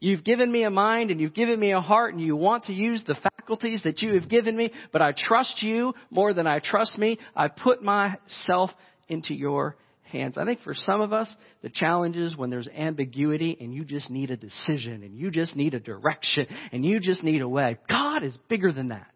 You've 0.00 0.24
given 0.24 0.50
me 0.50 0.62
a 0.64 0.70
mind 0.70 1.10
and 1.10 1.20
you've 1.20 1.34
given 1.34 1.60
me 1.60 1.72
a 1.72 1.82
heart 1.82 2.14
and 2.14 2.22
you 2.22 2.36
want 2.36 2.64
to 2.64 2.72
use 2.72 3.04
the 3.06 3.16
faculties 3.44 3.82
that 3.84 4.00
you 4.02 4.14
have 4.14 4.28
given 4.28 4.56
me, 4.56 4.72
but 4.92 5.02
I 5.02 5.12
trust 5.16 5.62
you 5.62 5.94
more 6.10 6.32
than 6.32 6.46
I 6.46 6.60
trust 6.60 6.96
me. 6.98 7.18
I 7.36 7.48
put 7.48 7.82
myself 7.82 8.70
into 9.08 9.34
your 9.34 9.76
hands. 10.04 10.38
I 10.38 10.44
think 10.44 10.62
for 10.62 10.74
some 10.74 11.00
of 11.00 11.12
us, 11.12 11.28
the 11.62 11.68
challenge 11.68 12.16
is 12.16 12.36
when 12.36 12.50
there's 12.50 12.68
ambiguity 12.68 13.56
and 13.60 13.74
you 13.74 13.84
just 13.84 14.08
need 14.10 14.30
a 14.30 14.36
decision 14.36 15.02
and 15.02 15.14
you 15.14 15.30
just 15.30 15.54
need 15.54 15.74
a 15.74 15.80
direction 15.80 16.46
and 16.72 16.84
you 16.84 17.00
just 17.00 17.22
need 17.22 17.42
a 17.42 17.48
way. 17.48 17.78
God 17.88 18.22
is 18.22 18.36
bigger 18.48 18.72
than 18.72 18.88
that. 18.88 19.10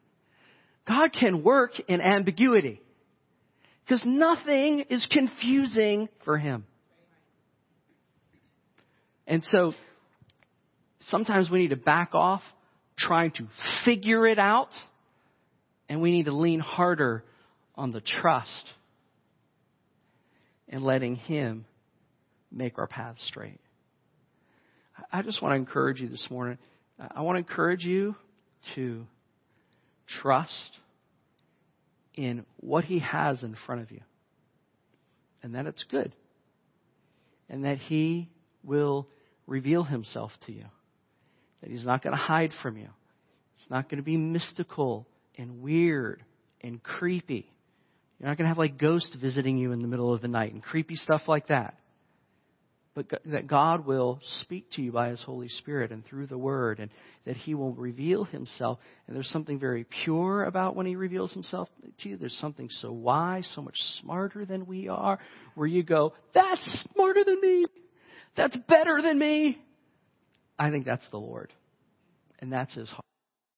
God 0.87 1.13
can 1.13 1.43
work 1.43 1.73
in 1.89 2.01
ambiguity 2.01 2.81
because 3.85 4.03
nothing 4.05 4.85
is 4.91 5.07
confusing 5.11 6.09
for 6.25 6.37
Him. 6.39 6.65
And 9.27 9.47
so 9.53 9.73
sometimes 11.11 11.51
we 11.51 11.61
need 11.61 11.71
to 11.71 11.77
back 11.77 12.15
off 12.15 12.43
trying 12.99 13.31
to 13.33 13.47
figure 13.85 14.27
it 14.27 14.39
out 14.39 14.71
and 15.89 16.03
we 16.03 16.11
need 16.11 16.25
to 16.25 16.33
lean 16.33 16.61
harder 16.61 17.25
on 17.75 17.91
the 17.91 18.01
trust 18.01 18.65
and 20.69 20.83
letting 20.83 21.17
Him 21.17 21.65
make 22.53 22.79
our 22.79 22.87
path 22.87 23.17
straight. 23.27 23.61
I 25.13 25.23
just 25.23 25.41
want 25.41 25.53
to 25.53 25.57
encourage 25.57 26.01
you 26.01 26.09
this 26.09 26.27
morning. 26.31 26.59
I 26.99 27.23
want 27.23 27.37
to 27.37 27.39
encourage 27.39 27.85
you 27.85 28.17
to 28.75 29.07
trust 30.21 30.79
in 32.15 32.45
what 32.59 32.85
He 32.85 32.99
has 32.99 33.43
in 33.43 33.57
front 33.67 33.83
of 33.83 33.91
you 33.91 34.01
and 35.43 35.55
that 35.55 35.67
it's 35.67 35.85
good 35.91 36.13
and 37.49 37.65
that 37.65 37.79
He 37.79 38.29
will 38.65 39.07
reveal 39.47 39.85
Himself 39.85 40.33
to 40.47 40.53
you, 40.53 40.65
that 41.61 41.71
He's 41.71 41.85
not 41.85 42.03
going 42.03 42.13
to 42.13 42.23
hide 42.23 42.53
from 42.63 42.77
you. 42.77 42.89
It's 43.59 43.71
not 43.71 43.89
going 43.89 43.99
to 43.99 44.05
be 44.05 44.17
mystical 44.17 45.07
and 45.37 45.61
weird 45.61 46.23
and 46.61 46.83
creepy. 46.83 47.51
You're 48.19 48.29
not 48.29 48.37
going 48.37 48.45
to 48.45 48.49
have 48.49 48.59
like 48.59 48.79
ghosts 48.79 49.15
visiting 49.21 49.59
you 49.59 49.73
in 49.73 49.83
the 49.83 49.89
middle 49.89 50.13
of 50.13 50.21
the 50.21 50.29
night 50.29 50.53
and 50.53 50.63
creepy 50.63 50.97
stuff 50.97 51.23
like 51.27 51.49
that. 51.49 51.75
But 52.95 53.07
that 53.27 53.47
God 53.47 53.87
will 53.87 54.19
speak 54.41 54.73
to 54.73 54.83
you 54.83 54.91
by 54.91 55.11
His 55.11 55.23
Holy 55.23 55.49
Spirit 55.49 55.93
and 55.93 56.05
through 56.05 56.27
the 56.27 56.39
Word, 56.39 56.81
and 56.81 56.91
that 57.27 57.37
He 57.37 57.55
will 57.55 57.73
reveal 57.73 58.25
Himself. 58.25 58.81
And 59.07 59.15
there's 59.15 59.31
something 59.31 59.61
very 59.61 59.87
pure 60.03 60.43
about 60.43 60.75
when 60.75 60.85
He 60.85 60.97
reveals 60.97 61.33
Himself 61.33 61.69
to 62.03 62.09
you. 62.09 62.17
There's 62.17 62.37
something 62.41 62.69
so 62.81 62.91
wise, 62.91 63.49
so 63.55 63.63
much 63.63 63.77
smarter 64.01 64.45
than 64.45 64.67
we 64.67 64.89
are, 64.89 65.21
where 65.55 65.69
you 65.69 65.85
go, 65.85 66.15
That's 66.35 66.85
smarter 66.93 67.23
than 67.23 67.41
me. 67.41 67.67
That's 68.37 68.57
better 68.69 69.01
than 69.01 69.17
me. 69.17 69.59
I 70.59 70.71
think 70.71 70.85
that's 70.85 71.09
the 71.11 71.19
Lord. 71.19 71.53
And 72.41 72.53
that's 72.53 72.75
His 72.75 72.89
heart. 72.89 73.05